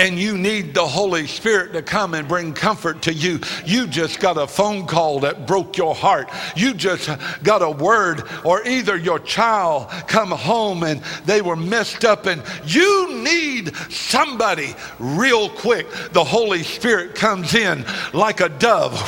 and 0.00 0.18
you 0.18 0.38
need 0.38 0.72
the 0.72 0.86
Holy 0.86 1.26
Spirit 1.26 1.74
to 1.74 1.82
come 1.82 2.14
and 2.14 2.26
bring 2.26 2.54
comfort 2.54 3.02
to 3.02 3.12
you. 3.12 3.38
You 3.66 3.86
just 3.86 4.18
got 4.18 4.38
a 4.38 4.46
phone 4.46 4.86
call 4.86 5.20
that 5.20 5.46
broke 5.46 5.76
your 5.76 5.94
heart. 5.94 6.30
You 6.56 6.72
just 6.72 7.10
got 7.42 7.60
a 7.60 7.70
word, 7.70 8.22
or 8.42 8.66
either 8.66 8.96
your 8.96 9.18
child 9.18 9.90
come 10.08 10.30
home 10.30 10.84
and 10.84 11.02
they 11.26 11.42
were 11.42 11.54
messed 11.54 12.06
up, 12.06 12.24
and 12.24 12.42
you 12.64 13.22
need 13.22 13.76
somebody 13.90 14.74
real 14.98 15.50
quick. 15.50 15.86
The 16.12 16.24
Holy 16.24 16.62
Spirit 16.62 17.14
comes 17.14 17.54
in 17.54 17.84
like 18.14 18.40
a 18.40 18.48
dove 18.48 18.98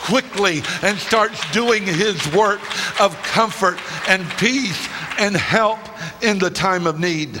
quickly 0.00 0.60
and 0.82 0.98
starts 0.98 1.50
doing 1.50 1.82
his 1.84 2.30
work 2.34 2.60
of 3.00 3.16
comfort 3.22 3.78
and 4.06 4.28
peace 4.32 4.86
and 5.18 5.34
help 5.34 5.78
in 6.22 6.38
the 6.38 6.50
time 6.50 6.86
of 6.86 7.00
need. 7.00 7.40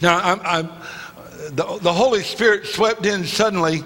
Now, 0.00 0.18
I'm, 0.18 0.40
I'm 0.40 0.70
the, 1.50 1.78
the 1.80 1.92
Holy 1.92 2.22
Spirit 2.22 2.66
swept 2.66 3.06
in 3.06 3.24
suddenly 3.24 3.82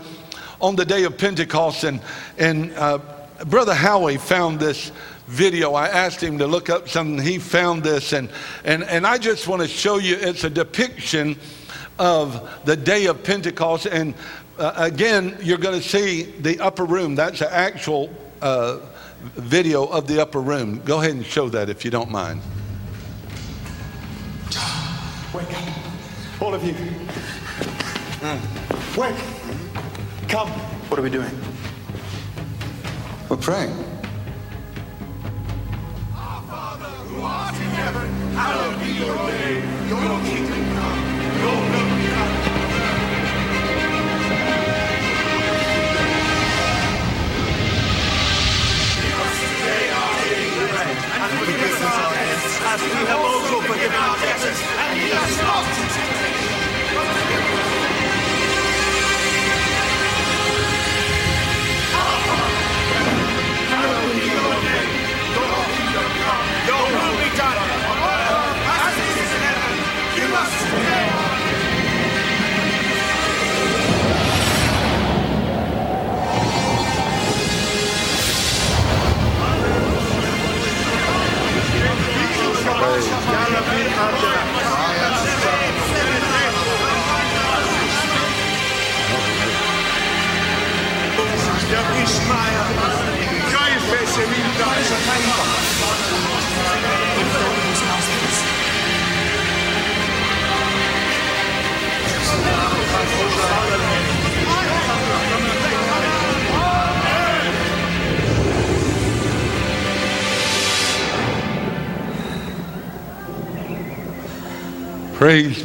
on 0.61 0.77
the 0.77 0.85
day 0.85 1.05
of 1.05 1.17
Pentecost, 1.17 1.85
and, 1.85 2.01
and 2.37 2.73
uh, 2.73 2.99
Brother 3.47 3.75
Howie 3.75 4.17
found 4.17 4.59
this 4.59 4.91
video. 5.27 5.75
I 5.75 5.89
asked 5.89 6.23
him 6.23 6.39
to 6.39 6.47
look 6.47 6.71
up 6.71 6.89
something. 6.89 7.25
He 7.25 7.39
found 7.39 7.83
this, 7.83 8.13
and, 8.13 8.31
and, 8.65 8.83
and 8.85 9.07
I 9.07 9.19
just 9.19 9.47
want 9.47 9.63
to 9.63 9.69
show 9.69 9.99
you 9.99 10.17
it's 10.17 10.45
a 10.45 10.51
depiction 10.51 11.37
of 11.99 12.65
the 12.65 12.77
day 12.77 13.07
of 13.07 13.23
Pentecost. 13.23 13.87
And 13.87 14.15
uh, 14.59 14.73
again, 14.77 15.37
you're 15.41 15.59
going 15.59 15.81
to 15.81 15.87
see 15.87 16.23
the 16.23 16.61
upper 16.61 16.85
room. 16.85 17.15
That's 17.15 17.41
an 17.41 17.49
actual 17.51 18.11
uh, 18.41 18.79
video 19.35 19.85
of 19.85 20.07
the 20.07 20.21
upper 20.21 20.41
room. 20.41 20.81
Go 20.85 21.01
ahead 21.01 21.13
and 21.13 21.25
show 21.25 21.49
that 21.51 21.69
if 21.69 21.85
you 21.85 21.91
don't 21.91 22.11
mind. 22.11 22.41
Wake 25.35 25.53
up, 25.53 26.43
all 26.43 26.55
of 26.55 26.65
you. 26.65 26.75
Wake. 28.21 29.15
Come. 30.29 30.49
What 30.91 30.99
are 30.99 31.03
we 31.03 31.11
doing? 31.11 31.31
We're 33.29 33.37
praying. 33.37 33.71
hallowed 38.35 38.79
be 38.83 38.91
your 38.99 39.15
name. 39.15 39.63
Your 39.87 40.19
kingdom 40.27 40.65
come. 40.75 40.99
Your 41.39 41.59
will 41.71 41.91
be 41.95 42.07
done. 42.11 42.35
Give 48.99 49.19
us 49.23 49.39
today 49.47 49.87
our 49.95 50.15
daily 50.27 50.67
bread, 50.75 50.97
and 51.23 51.31
forgive 51.39 51.71
us 51.71 51.83
our 51.87 52.11
debts, 52.19 52.51
as 52.67 52.81
we 52.83 52.91
have 52.99 53.23
also 53.23 53.57
forgiven 53.63 53.95
our 53.95 54.17
debtors, 54.19 54.59
and 54.59 54.91
lead 54.99 55.15
us 55.23 55.35
not 55.39 55.67
into 55.71 55.98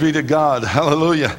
be 0.04 0.12
to 0.12 0.22
God. 0.22 0.64
Hallelujah. 0.66 1.30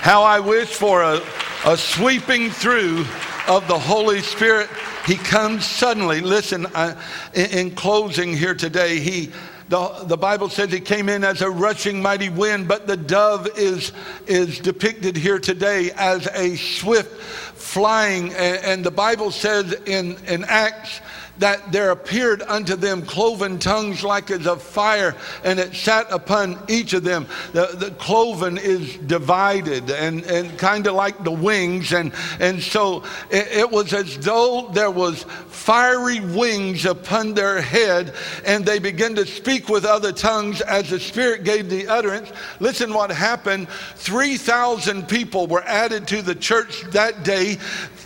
How 0.00 0.24
I 0.24 0.40
wish 0.40 0.68
for 0.68 1.02
a, 1.02 1.22
a 1.64 1.76
sweeping 1.76 2.50
through 2.50 3.06
of 3.46 3.68
the 3.68 3.78
Holy 3.78 4.20
Spirit. 4.20 4.68
He 5.06 5.14
comes 5.14 5.64
suddenly. 5.64 6.20
Listen, 6.20 6.66
I, 6.74 6.96
in, 7.34 7.50
in 7.50 7.70
closing 7.70 8.36
here 8.36 8.54
today, 8.54 8.98
he. 8.98 9.30
The, 9.68 10.04
the 10.04 10.16
Bible 10.16 10.50
says 10.50 10.70
he 10.70 10.80
came 10.80 11.08
in 11.08 11.24
as 11.24 11.40
a 11.40 11.48
rushing 11.48 12.02
mighty 12.02 12.28
wind, 12.28 12.68
but 12.68 12.86
the 12.86 12.98
dove 12.98 13.48
is, 13.56 13.92
is 14.26 14.58
depicted 14.58 15.16
here 15.16 15.38
today 15.38 15.90
as 15.96 16.26
a 16.34 16.56
swift 16.56 17.22
flying. 17.22 18.34
And, 18.34 18.64
and 18.64 18.84
the 18.84 18.90
Bible 18.90 19.30
says 19.30 19.72
in, 19.86 20.18
in 20.26 20.44
Acts 20.44 21.00
that 21.38 21.72
there 21.72 21.90
appeared 21.90 22.42
unto 22.42 22.76
them 22.76 23.02
cloven 23.02 23.58
tongues 23.58 24.04
like 24.04 24.30
as 24.30 24.46
of 24.46 24.62
fire, 24.62 25.14
and 25.42 25.58
it 25.58 25.74
sat 25.74 26.10
upon 26.10 26.58
each 26.68 26.92
of 26.92 27.04
them. 27.04 27.26
The, 27.52 27.66
the 27.76 27.90
cloven 27.92 28.58
is 28.58 28.96
divided 28.98 29.90
and, 29.90 30.24
and 30.24 30.56
kind 30.58 30.86
of 30.86 30.94
like 30.94 31.24
the 31.24 31.32
wings. 31.32 31.92
And, 31.92 32.12
and 32.40 32.62
so 32.62 33.04
it, 33.30 33.48
it 33.48 33.70
was 33.70 33.92
as 33.92 34.18
though 34.18 34.70
there 34.72 34.90
was 34.90 35.24
fiery 35.48 36.20
wings 36.20 36.84
upon 36.84 37.34
their 37.34 37.60
head, 37.60 38.14
and 38.44 38.64
they 38.64 38.78
began 38.78 39.14
to 39.16 39.26
speak 39.26 39.68
with 39.68 39.84
other 39.84 40.12
tongues 40.12 40.60
as 40.60 40.90
the 40.90 41.00
Spirit 41.00 41.44
gave 41.44 41.70
the 41.70 41.88
utterance. 41.88 42.30
Listen 42.60 42.92
what 42.92 43.10
happened. 43.10 43.68
3,000 43.68 45.08
people 45.08 45.46
were 45.46 45.62
added 45.62 46.06
to 46.08 46.22
the 46.22 46.34
church 46.34 46.82
that 46.90 47.24
day. 47.24 47.58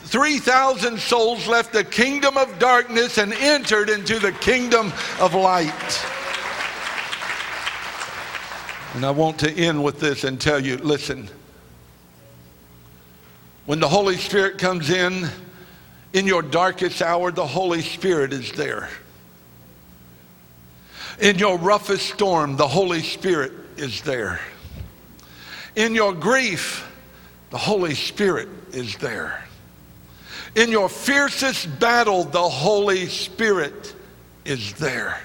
3,000 0.08 0.98
souls 0.98 1.46
left 1.46 1.74
the 1.74 1.84
kingdom 1.84 2.38
of 2.38 2.58
darkness 2.58 3.18
and 3.18 3.30
entered 3.34 3.90
into 3.90 4.18
the 4.18 4.32
kingdom 4.32 4.90
of 5.20 5.34
light. 5.34 6.06
And 8.94 9.04
I 9.04 9.10
want 9.10 9.38
to 9.40 9.52
end 9.52 9.84
with 9.84 10.00
this 10.00 10.24
and 10.24 10.40
tell 10.40 10.64
you 10.64 10.78
listen, 10.78 11.28
when 13.66 13.80
the 13.80 13.88
Holy 13.88 14.16
Spirit 14.16 14.56
comes 14.56 14.88
in, 14.88 15.28
in 16.14 16.26
your 16.26 16.40
darkest 16.40 17.02
hour, 17.02 17.30
the 17.30 17.46
Holy 17.46 17.82
Spirit 17.82 18.32
is 18.32 18.50
there. 18.52 18.88
In 21.20 21.38
your 21.38 21.58
roughest 21.58 22.08
storm, 22.08 22.56
the 22.56 22.66
Holy 22.66 23.02
Spirit 23.02 23.52
is 23.76 24.00
there. 24.00 24.40
In 25.76 25.94
your 25.94 26.14
grief, 26.14 26.90
the 27.50 27.58
Holy 27.58 27.94
Spirit 27.94 28.48
is 28.72 28.96
there. 28.96 29.44
In 30.58 30.72
your 30.72 30.88
fiercest 30.88 31.78
battle, 31.78 32.24
the 32.24 32.48
Holy 32.48 33.06
Spirit 33.06 33.94
is 34.44 34.72
there. 34.74 35.20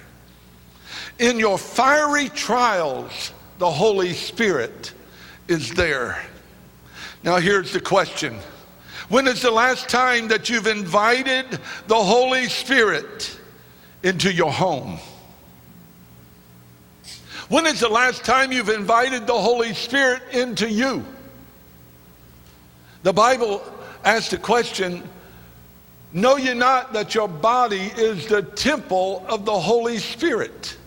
In 1.17 1.39
your 1.39 1.57
fiery 1.57 2.29
trials, 2.29 3.33
the 3.57 3.71
Holy 3.71 4.13
Spirit 4.13 4.93
is 5.47 5.73
there. 5.73 6.23
Now, 7.23 7.37
here's 7.37 7.73
the 7.73 7.81
question 7.81 8.37
When 9.09 9.27
is 9.27 9.41
the 9.41 9.49
last 9.49 9.89
time 9.89 10.27
that 10.27 10.51
you've 10.51 10.67
invited 10.67 11.57
the 11.87 11.95
Holy 11.95 12.47
Spirit 12.47 13.35
into 14.03 14.31
your 14.31 14.51
home? 14.51 14.99
When 17.49 17.65
is 17.65 17.79
the 17.79 17.89
last 17.89 18.23
time 18.23 18.51
you've 18.51 18.69
invited 18.69 19.25
the 19.25 19.33
Holy 19.33 19.73
Spirit 19.73 20.21
into 20.31 20.69
you? 20.69 21.03
The 23.01 23.13
Bible 23.13 23.63
asks 24.03 24.29
the 24.29 24.37
question 24.37 25.09
Know 26.13 26.37
ye 26.37 26.53
not 26.53 26.93
that 26.93 27.15
your 27.15 27.27
body 27.27 27.91
is 27.97 28.27
the 28.27 28.43
temple 28.43 29.25
of 29.27 29.45
the 29.45 29.59
Holy 29.59 29.97
Spirit? 29.97 30.77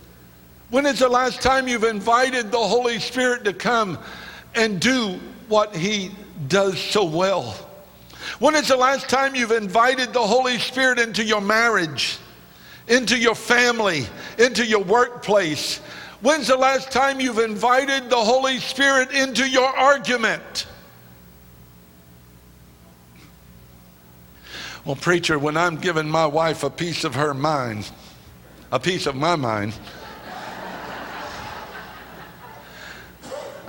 When 0.71 0.87
is 0.87 1.01
the 1.01 1.09
last 1.09 1.43
time 1.43 1.67
you've 1.67 1.85
invited 1.85 2.53
the 2.53 2.59
Holy 2.59 3.01
Spirit 3.01 3.45
to 3.45 3.53
come 3.53 3.99
and 4.55 4.81
do 4.81 5.19
what 5.49 5.75
he 5.75 6.13
does 6.47 6.81
so 6.81 7.05
well? 7.05 7.57
When 8.39 8.55
is 8.55 8.69
the 8.69 8.77
last 8.77 9.09
time 9.09 9.35
you've 9.35 9.51
invited 9.51 10.13
the 10.13 10.21
Holy 10.21 10.59
Spirit 10.59 11.01
into 11.01 11.25
your 11.25 11.41
marriage, 11.41 12.19
into 12.87 13.19
your 13.19 13.35
family, 13.35 14.07
into 14.39 14.65
your 14.65 14.83
workplace? 14.83 15.79
When's 16.21 16.47
the 16.47 16.57
last 16.57 16.93
time 16.93 17.21
you've 17.21 17.39
invited 17.39 18.11
the 18.11 18.17
Holy 18.17 18.59
Spirit 18.59 19.11
into 19.11 19.49
your 19.49 19.69
argument? 19.69 20.67
Well, 24.87 24.95
preacher, 24.95 25.37
when 25.37 25.57
I'm 25.57 25.79
giving 25.79 26.09
my 26.09 26.27
wife 26.27 26.63
a 26.63 26.71
piece 26.71 27.03
of 27.03 27.17
her 27.17 27.35
mind, 27.35 27.91
a 28.71 28.79
piece 28.79 29.07
of 29.07 29.17
my 29.17 29.35
mind, 29.35 29.75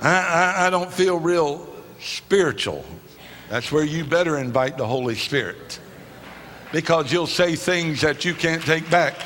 I, 0.00 0.14
I, 0.14 0.66
I 0.68 0.70
don't 0.70 0.92
feel 0.92 1.18
real 1.18 1.68
spiritual. 1.98 2.84
That's 3.50 3.72
where 3.72 3.82
you 3.82 4.04
better 4.04 4.38
invite 4.38 4.78
the 4.78 4.86
Holy 4.86 5.16
Spirit 5.16 5.80
because 6.70 7.12
you'll 7.12 7.26
say 7.26 7.56
things 7.56 8.00
that 8.02 8.24
you 8.24 8.32
can't 8.32 8.62
take 8.62 8.88
back. 8.88 9.16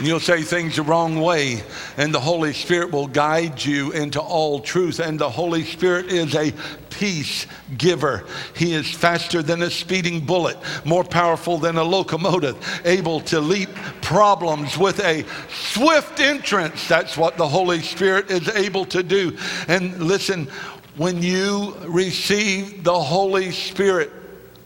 And 0.00 0.08
you'll 0.08 0.18
say 0.18 0.40
things 0.40 0.76
the 0.76 0.82
wrong 0.82 1.20
way, 1.20 1.62
and 1.98 2.14
the 2.14 2.20
Holy 2.20 2.54
Spirit 2.54 2.90
will 2.90 3.06
guide 3.06 3.62
you 3.62 3.92
into 3.92 4.18
all 4.18 4.58
truth. 4.58 4.98
And 4.98 5.18
the 5.18 5.28
Holy 5.28 5.62
Spirit 5.62 6.06
is 6.06 6.34
a 6.34 6.54
peace 6.88 7.46
giver. 7.76 8.24
He 8.56 8.72
is 8.72 8.90
faster 8.90 9.42
than 9.42 9.60
a 9.60 9.68
speeding 9.68 10.24
bullet, 10.24 10.56
more 10.86 11.04
powerful 11.04 11.58
than 11.58 11.76
a 11.76 11.84
locomotive, 11.84 12.56
able 12.86 13.20
to 13.20 13.40
leap 13.40 13.68
problems 14.00 14.78
with 14.78 15.00
a 15.00 15.26
swift 15.50 16.18
entrance. 16.18 16.88
That's 16.88 17.18
what 17.18 17.36
the 17.36 17.46
Holy 17.46 17.82
Spirit 17.82 18.30
is 18.30 18.48
able 18.48 18.86
to 18.86 19.02
do. 19.02 19.36
And 19.68 20.02
listen, 20.02 20.48
When 20.96 21.22
you 21.22 21.74
receive 21.86 22.84
the 22.84 22.98
Holy 22.98 23.52
Spirit, 23.52 24.10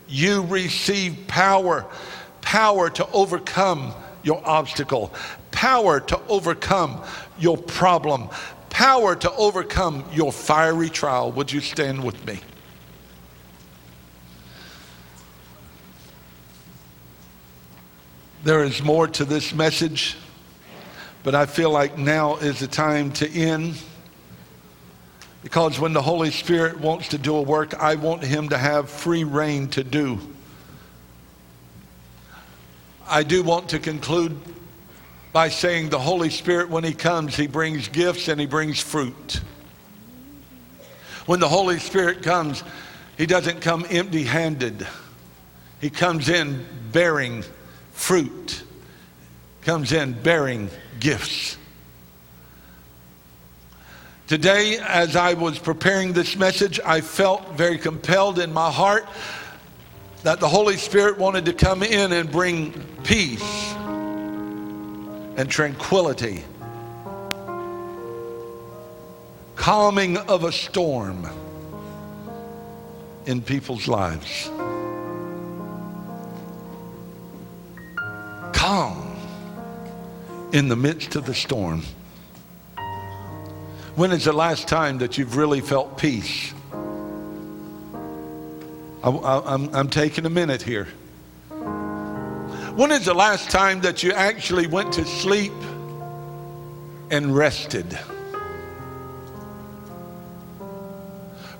you 0.09 0.43
receive 0.43 1.26
power, 1.28 1.87
power 2.41 2.91
to 2.91 3.09
overcome 3.12 3.95
your 4.24 4.42
obstacle, 4.44 5.14
power 5.52 6.00
to 6.00 6.20
overcome 6.28 7.00
your 7.38 7.56
problem, 7.56 8.28
power 8.70 9.14
to 9.14 9.32
overcome 9.34 10.04
your 10.12 10.32
fiery 10.32 10.90
trial. 10.90 11.30
Would 11.32 11.52
you 11.52 11.60
stand 11.60 12.02
with 12.02 12.26
me? 12.26 12.40
There 18.42 18.64
is 18.64 18.82
more 18.82 19.06
to 19.08 19.24
this 19.24 19.54
message, 19.54 20.16
but 21.22 21.34
I 21.34 21.46
feel 21.46 21.70
like 21.70 21.96
now 21.96 22.36
is 22.36 22.60
the 22.60 22.66
time 22.66 23.10
to 23.12 23.30
end. 23.30 23.80
Because 25.42 25.78
when 25.78 25.92
the 25.92 26.02
Holy 26.02 26.30
Spirit 26.30 26.80
wants 26.80 27.08
to 27.08 27.18
do 27.18 27.36
a 27.36 27.42
work, 27.42 27.74
I 27.74 27.94
want 27.94 28.22
Him 28.22 28.48
to 28.48 28.58
have 28.58 28.90
free 28.90 29.24
rein 29.24 29.68
to 29.68 29.84
do. 29.84 30.18
I 33.07 33.22
do 33.22 33.42
want 33.42 33.70
to 33.70 33.78
conclude 33.78 34.38
by 35.32 35.48
saying 35.48 35.88
the 35.88 35.98
Holy 35.98 36.30
Spirit, 36.30 36.70
when 36.70 36.84
He 36.84 36.94
comes, 36.94 37.36
He 37.36 37.46
brings 37.46 37.88
gifts 37.88 38.28
and 38.28 38.40
He 38.40 38.46
brings 38.46 38.80
fruit. 38.80 39.40
When 41.26 41.40
the 41.40 41.48
Holy 41.48 41.78
Spirit 41.78 42.22
comes, 42.22 42.62
He 43.18 43.26
doesn't 43.26 43.61
come 43.61 43.86
empty 43.90 44.24
handed, 44.24 44.86
He 45.80 45.90
comes 45.90 46.28
in 46.28 46.64
bearing 46.92 47.44
fruit 47.92 48.64
comes 49.64 49.92
in 49.92 50.12
bearing 50.12 50.68
gifts. 51.00 51.57
Today, 54.26 54.78
as 54.78 55.16
I 55.16 55.34
was 55.34 55.59
preparing 55.59 56.12
this 56.12 56.36
message, 56.36 56.80
I 56.84 57.00
felt 57.00 57.52
very 57.52 57.78
compelled 57.78 58.38
in 58.38 58.52
my 58.52 58.70
heart 58.70 59.07
that 60.24 60.40
the 60.40 60.48
Holy 60.48 60.76
Spirit 60.76 61.16
wanted 61.18 61.44
to 61.46 61.52
come 61.52 61.82
in 61.82 62.12
and 62.12 62.30
bring 62.30 62.72
peace 63.04 63.72
and 65.36 65.48
tranquility, 65.48 66.42
calming 69.54 70.16
of 70.16 70.44
a 70.44 70.52
storm 70.52 71.28
in 73.26 73.40
people's 73.40 73.86
lives. 73.86 74.50
calm 78.64 79.14
in 80.54 80.68
the 80.68 80.76
midst 80.76 81.16
of 81.16 81.26
the 81.26 81.34
storm. 81.34 81.82
When 83.94 84.10
is 84.10 84.24
the 84.24 84.32
last 84.32 84.68
time 84.68 84.96
that 84.98 85.18
you've 85.18 85.36
really 85.36 85.60
felt 85.60 85.98
peace? 85.98 86.54
I, 89.05 89.55
am 89.55 89.90
taking 89.90 90.24
a 90.24 90.30
minute 90.30 90.62
here. 90.62 90.88
When 92.74 92.90
is 92.90 93.05
the 93.05 93.12
last 93.12 93.50
time 93.50 93.82
that 93.82 94.02
you 94.02 94.12
actually 94.12 94.66
went 94.66 94.94
to 94.94 95.05
sleep 95.05 95.52
and 97.11 97.36
rested? 97.36 97.98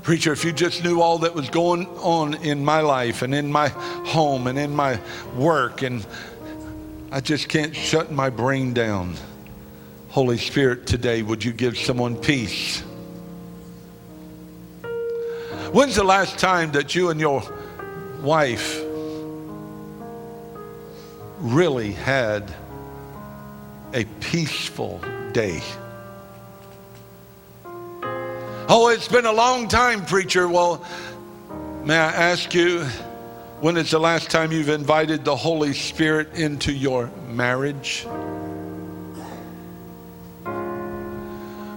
Preacher, 0.03 0.33
if 0.33 0.45
you 0.45 0.53
just 0.53 0.85
knew 0.85 1.03
all 1.03 1.19
that 1.19 1.35
was 1.35 1.51
going 1.51 1.87
on 1.99 2.35
in 2.43 2.65
my 2.65 2.81
life 2.81 3.21
and 3.21 3.35
in 3.35 3.53
my 3.53 3.69
home 3.69 4.47
and 4.47 4.59
in 4.59 4.75
my 4.75 4.99
work 5.37 5.83
and 5.83 6.07
I 7.11 7.21
just 7.21 7.49
can't 7.49 7.77
shut 7.77 8.11
my 8.11 8.31
brain 8.31 8.73
down. 8.73 9.15
Holy 10.09 10.39
Spirit, 10.39 10.87
today, 10.87 11.23
would 11.23 11.45
you 11.45 11.53
give 11.53 11.77
someone 11.77 12.17
peace? 12.17 12.83
When's 15.75 15.97
the 15.97 16.05
last 16.05 16.39
time 16.39 16.71
that 16.71 16.95
you 16.95 17.11
and 17.11 17.19
your 17.19 17.43
wife 18.23 18.81
really 21.41 21.91
had 21.91 22.55
a 23.93 24.05
peaceful 24.21 25.01
day? 25.33 25.61
Oh, 28.69 28.89
it's 28.95 29.09
been 29.09 29.27
a 29.27 29.33
long 29.33 29.67
time, 29.67 30.07
preacher. 30.07 30.47
Well, 30.47 30.87
may 31.83 31.99
I 31.99 32.13
ask 32.13 32.55
you, 32.55 32.85
when 33.59 33.77
is 33.77 33.91
the 33.91 33.99
last 33.99 34.31
time 34.31 34.53
you've 34.53 34.69
invited 34.69 35.25
the 35.25 35.35
Holy 35.35 35.73
Spirit 35.73 36.35
into 36.35 36.73
your 36.73 37.11
marriage? 37.31 38.07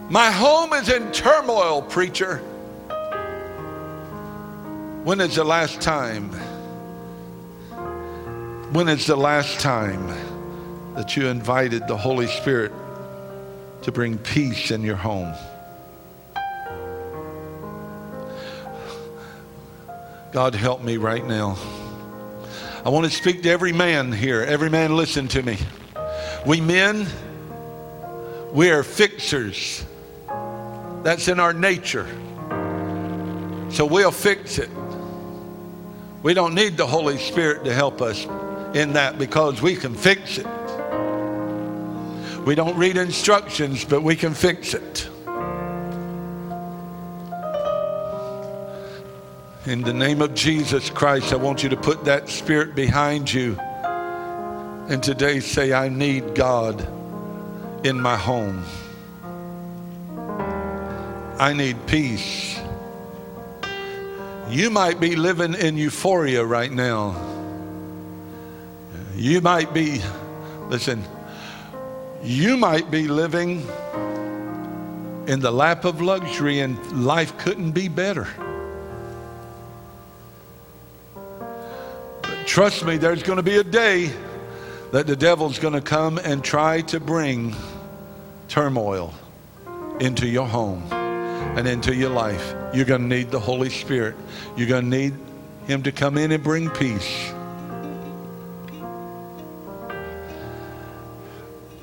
My 0.07 0.29
home 0.29 0.73
is 0.73 0.87
in 0.87 1.11
turmoil, 1.11 1.81
preacher. 1.81 2.46
When 5.03 5.21
is 5.21 5.35
the 5.35 5.43
last 5.43 5.81
time? 5.81 6.29
When 8.73 8.89
is 8.89 9.05
the 9.05 9.15
last 9.15 9.59
time 9.59 10.07
that 10.95 11.15
you 11.15 11.27
invited 11.27 11.87
the 11.87 11.95
Holy 11.95 12.27
Spirit 12.27 12.71
to 13.83 13.91
bring 13.91 14.17
peace 14.17 14.71
in 14.71 14.81
your 14.81 14.97
home? 14.97 15.33
God, 20.33 20.53
help 20.55 20.83
me 20.83 20.97
right 20.97 21.25
now. 21.25 21.57
I 22.85 22.89
want 22.89 23.05
to 23.05 23.11
speak 23.11 23.43
to 23.43 23.49
every 23.49 23.73
man 23.73 24.11
here. 24.11 24.43
Every 24.43 24.69
man, 24.69 24.95
listen 24.95 25.27
to 25.29 25.41
me. 25.41 25.57
We 26.45 26.61
men, 26.61 27.07
we 28.51 28.69
are 28.69 28.83
fixers. 28.83 29.85
That's 31.03 31.27
in 31.27 31.39
our 31.39 31.53
nature. 31.53 32.07
So 33.69 33.85
we'll 33.85 34.11
fix 34.11 34.57
it. 34.57 34.69
We 36.27 36.33
don't 36.33 36.55
need 36.55 36.75
the 36.75 36.85
Holy 36.85 37.17
Spirit 37.17 37.63
to 37.63 37.73
help 37.73 38.01
us 38.01 38.25
in 38.75 38.91
that 38.95 39.17
because 39.17 39.61
we 39.61 39.77
can 39.77 39.95
fix 39.95 40.37
it. 40.37 40.45
We 42.45 42.53
don't 42.53 42.75
read 42.77 42.97
instructions, 42.97 43.85
but 43.85 44.03
we 44.03 44.17
can 44.17 44.33
fix 44.33 44.73
it. 44.73 45.09
In 49.67 49.83
the 49.83 49.93
name 49.93 50.21
of 50.21 50.33
Jesus 50.33 50.89
Christ, 50.89 51.31
I 51.31 51.37
want 51.37 51.63
you 51.63 51.69
to 51.69 51.77
put 51.77 52.03
that 52.03 52.27
spirit 52.27 52.75
behind 52.75 53.31
you. 53.31 53.57
And 54.89 55.01
today 55.01 55.39
say, 55.39 55.71
I 55.71 55.87
need 55.87 56.35
God 56.35 56.85
in 57.85 58.01
my 58.01 58.17
home. 58.17 58.65
I 61.39 61.53
need 61.53 61.77
peace. 61.87 62.59
You 64.49 64.69
might 64.69 65.01
be 65.01 65.17
living 65.17 65.55
in 65.55 65.75
euphoria 65.75 66.43
right 66.45 66.71
now. 66.71 67.21
You 69.13 69.41
might 69.41 69.73
be, 69.73 70.01
listen, 70.69 71.03
you 72.23 72.55
might 72.55 72.89
be 72.89 73.09
living 73.09 73.67
in 75.27 75.41
the 75.41 75.51
lap 75.51 75.83
of 75.83 76.01
luxury 76.01 76.61
and 76.61 77.05
life 77.05 77.37
couldn't 77.37 77.71
be 77.71 77.89
better. 77.89 78.27
Trust 82.45 82.85
me, 82.85 82.95
there's 82.95 83.23
going 83.23 83.37
to 83.37 83.43
be 83.43 83.57
a 83.57 83.65
day 83.65 84.09
that 84.93 85.07
the 85.07 85.15
devil's 85.17 85.59
going 85.59 85.73
to 85.73 85.81
come 85.81 86.17
and 86.19 86.41
try 86.41 86.81
to 86.83 87.01
bring 87.01 87.53
turmoil 88.47 89.13
into 89.99 90.25
your 90.25 90.47
home 90.47 90.96
and 91.57 91.67
into 91.67 91.95
your 91.95 92.09
life. 92.09 92.53
You're 92.73 92.85
going 92.85 93.01
to 93.01 93.07
need 93.07 93.31
the 93.31 93.39
Holy 93.39 93.69
Spirit. 93.69 94.15
You're 94.55 94.67
going 94.67 94.89
to 94.89 94.97
need 94.97 95.13
Him 95.65 95.83
to 95.83 95.91
come 95.91 96.17
in 96.17 96.31
and 96.31 96.43
bring 96.43 96.69
peace. 96.69 97.31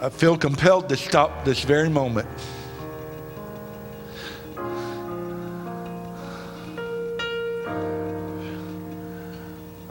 I 0.01 0.11
feel 0.11 0.37
compelled 0.37 0.89
to 0.91 0.97
stop 0.97 1.45
this 1.45 1.65
very 1.65 1.89
moment. 1.89 2.29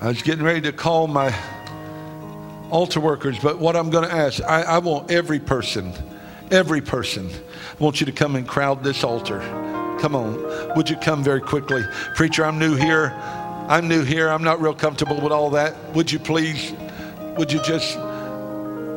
I 0.04 0.08
was 0.08 0.22
getting 0.22 0.44
ready 0.44 0.60
to 0.62 0.74
call 0.74 1.08
my 1.08 1.34
altar 2.70 3.00
workers, 3.00 3.40
but 3.40 3.58
what 3.58 3.76
I'm 3.78 3.90
going 3.90 4.04
to 4.04 4.14
ask, 4.14 4.44
I, 4.44 4.64
I 4.64 4.78
want 4.80 5.10
every 5.10 5.40
person, 5.40 5.94
every 6.54 6.82
person, 6.82 7.30
I 7.30 7.84
want 7.84 8.00
you 8.00 8.06
to 8.06 8.12
come 8.12 8.36
and 8.36 8.48
crowd 8.48 8.84
this 8.84 9.04
altar. 9.04 9.40
Come 10.00 10.16
on. 10.16 10.76
Would 10.76 10.90
you 10.90 10.96
come 10.98 11.24
very 11.24 11.42
quickly? 11.42 11.84
Preacher, 12.16 12.46
I'm 12.46 12.60
new 12.60 12.76
here. 12.76 13.12
I'm 13.68 13.88
new 13.88 14.04
here. 14.04 14.30
I'm 14.30 14.44
not 14.44 14.62
real 14.62 14.76
comfortable 14.76 15.20
with 15.20 15.32
all 15.32 15.50
that. 15.52 15.76
Would 15.94 16.12
you 16.12 16.20
please, 16.20 16.74
would 17.38 17.52
you 17.52 17.62
just, 17.64 17.98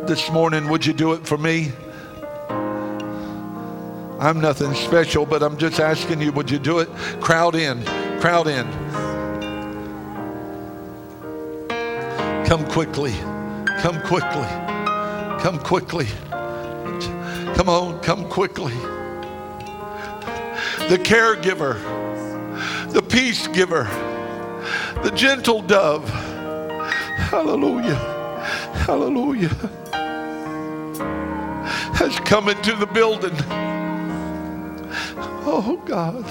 this 0.07 0.31
morning, 0.31 0.69
would 0.69 0.85
you 0.85 0.93
do 0.93 1.15
it 1.15 1.27
for 1.27 1.39
me? 1.39 1.73
I'm 4.21 4.41
nothing 4.41 4.75
special, 4.75 5.25
but 5.25 5.43
I'm 5.43 5.57
just 5.57 5.81
asking 5.81 6.21
you, 6.21 6.33
would 6.33 6.51
you 6.51 6.59
do 6.59 6.81
it? 6.81 6.89
Crowd 7.21 7.55
in, 7.55 7.85
crowd 8.21 8.49
in. 8.49 8.67
Come 12.47 12.67
quickly. 12.71 13.13
Come 13.81 14.01
quickly. 14.03 14.47
Come 15.41 15.59
quickly. 15.59 16.07
Come 17.57 17.69
on, 17.69 18.01
come 18.01 18.29
quickly. 18.29 18.75
The 20.89 20.99
caregiver 21.03 21.97
the 22.97 23.03
peace 23.03 23.47
giver, 23.49 23.85
the 25.03 25.11
gentle 25.15 25.61
dove. 25.61 26.09
Hallelujah. 26.09 27.95
Hallelujah. 28.87 29.51
Has 31.93 32.19
come 32.21 32.49
into 32.49 32.75
the 32.75 32.87
building. 32.87 33.35
Oh, 35.45 35.79
God. 35.85 36.25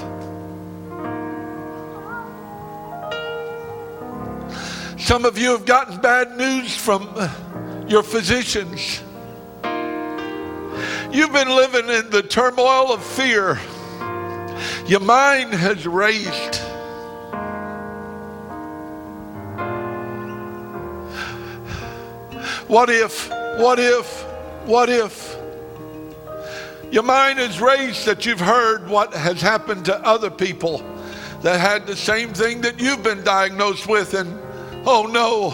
Some 5.00 5.26
of 5.26 5.38
you 5.38 5.52
have 5.52 5.68
gotten 5.68 6.02
bad 6.02 6.36
news 6.36 6.76
from 6.76 7.08
your 7.88 8.02
physicians. 8.02 9.04
You've 11.16 11.32
been 11.32 11.48
living 11.48 11.88
in 11.88 12.10
the 12.10 12.22
turmoil 12.22 12.92
of 12.92 13.02
fear. 13.02 13.58
Your 14.86 15.00
mind 15.00 15.54
has 15.54 15.88
raced. 15.88 16.58
What 22.68 22.90
if, 22.90 23.30
what 23.30 23.80
if, 23.80 24.24
what 24.66 24.90
if? 24.90 25.38
Your 26.92 27.04
mind 27.04 27.40
is 27.40 27.62
raised 27.62 28.06
that 28.08 28.26
you've 28.26 28.42
heard 28.42 28.90
what 28.90 29.14
has 29.14 29.40
happened 29.40 29.86
to 29.86 29.98
other 30.06 30.30
people 30.30 30.80
that 31.44 31.62
had 31.62 31.88
the 31.88 31.96
same 31.96 32.34
thing 32.34 32.60
that 32.60 32.82
you've 32.82 33.04
been 33.04 33.24
diagnosed 33.24 33.88
with, 33.88 34.16
and 34.16 34.38
oh 34.86 35.08
no, 35.10 35.52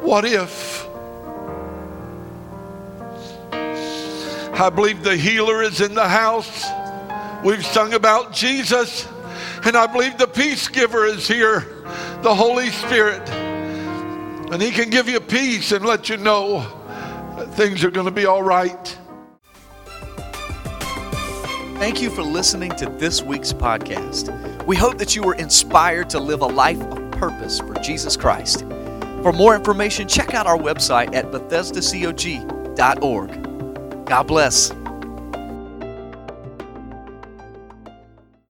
what 0.00 0.24
if? 0.24 0.85
I 4.58 4.70
believe 4.70 5.02
the 5.02 5.16
healer 5.16 5.62
is 5.62 5.82
in 5.82 5.94
the 5.94 6.08
house. 6.08 6.64
We've 7.44 7.64
sung 7.64 7.92
about 7.92 8.32
Jesus, 8.32 9.06
and 9.64 9.76
I 9.76 9.86
believe 9.86 10.16
the 10.16 10.26
peace 10.26 10.66
giver 10.68 11.04
is 11.04 11.28
here, 11.28 11.60
the 12.22 12.34
Holy 12.34 12.70
Spirit. 12.70 13.28
And 14.50 14.62
he 14.62 14.70
can 14.70 14.88
give 14.88 15.08
you 15.08 15.20
peace 15.20 15.72
and 15.72 15.84
let 15.84 16.08
you 16.08 16.16
know 16.16 16.66
things 17.52 17.84
are 17.84 17.90
going 17.90 18.06
to 18.06 18.10
be 18.10 18.24
all 18.24 18.42
right. 18.42 18.98
Thank 21.78 22.00
you 22.00 22.08
for 22.08 22.22
listening 22.22 22.70
to 22.76 22.86
this 22.86 23.22
week's 23.22 23.52
podcast. 23.52 24.64
We 24.64 24.76
hope 24.76 24.96
that 24.96 25.14
you 25.14 25.22
were 25.22 25.34
inspired 25.34 26.08
to 26.10 26.18
live 26.18 26.40
a 26.40 26.46
life 26.46 26.80
of 26.80 27.10
purpose 27.10 27.58
for 27.58 27.74
Jesus 27.74 28.16
Christ. 28.16 28.60
For 29.22 29.32
more 29.32 29.54
information, 29.54 30.08
check 30.08 30.32
out 30.32 30.46
our 30.46 30.56
website 30.56 31.14
at 31.14 31.30
BethesdaCog.org. 31.30 33.45
God 34.06 34.28
bless. 34.28 34.72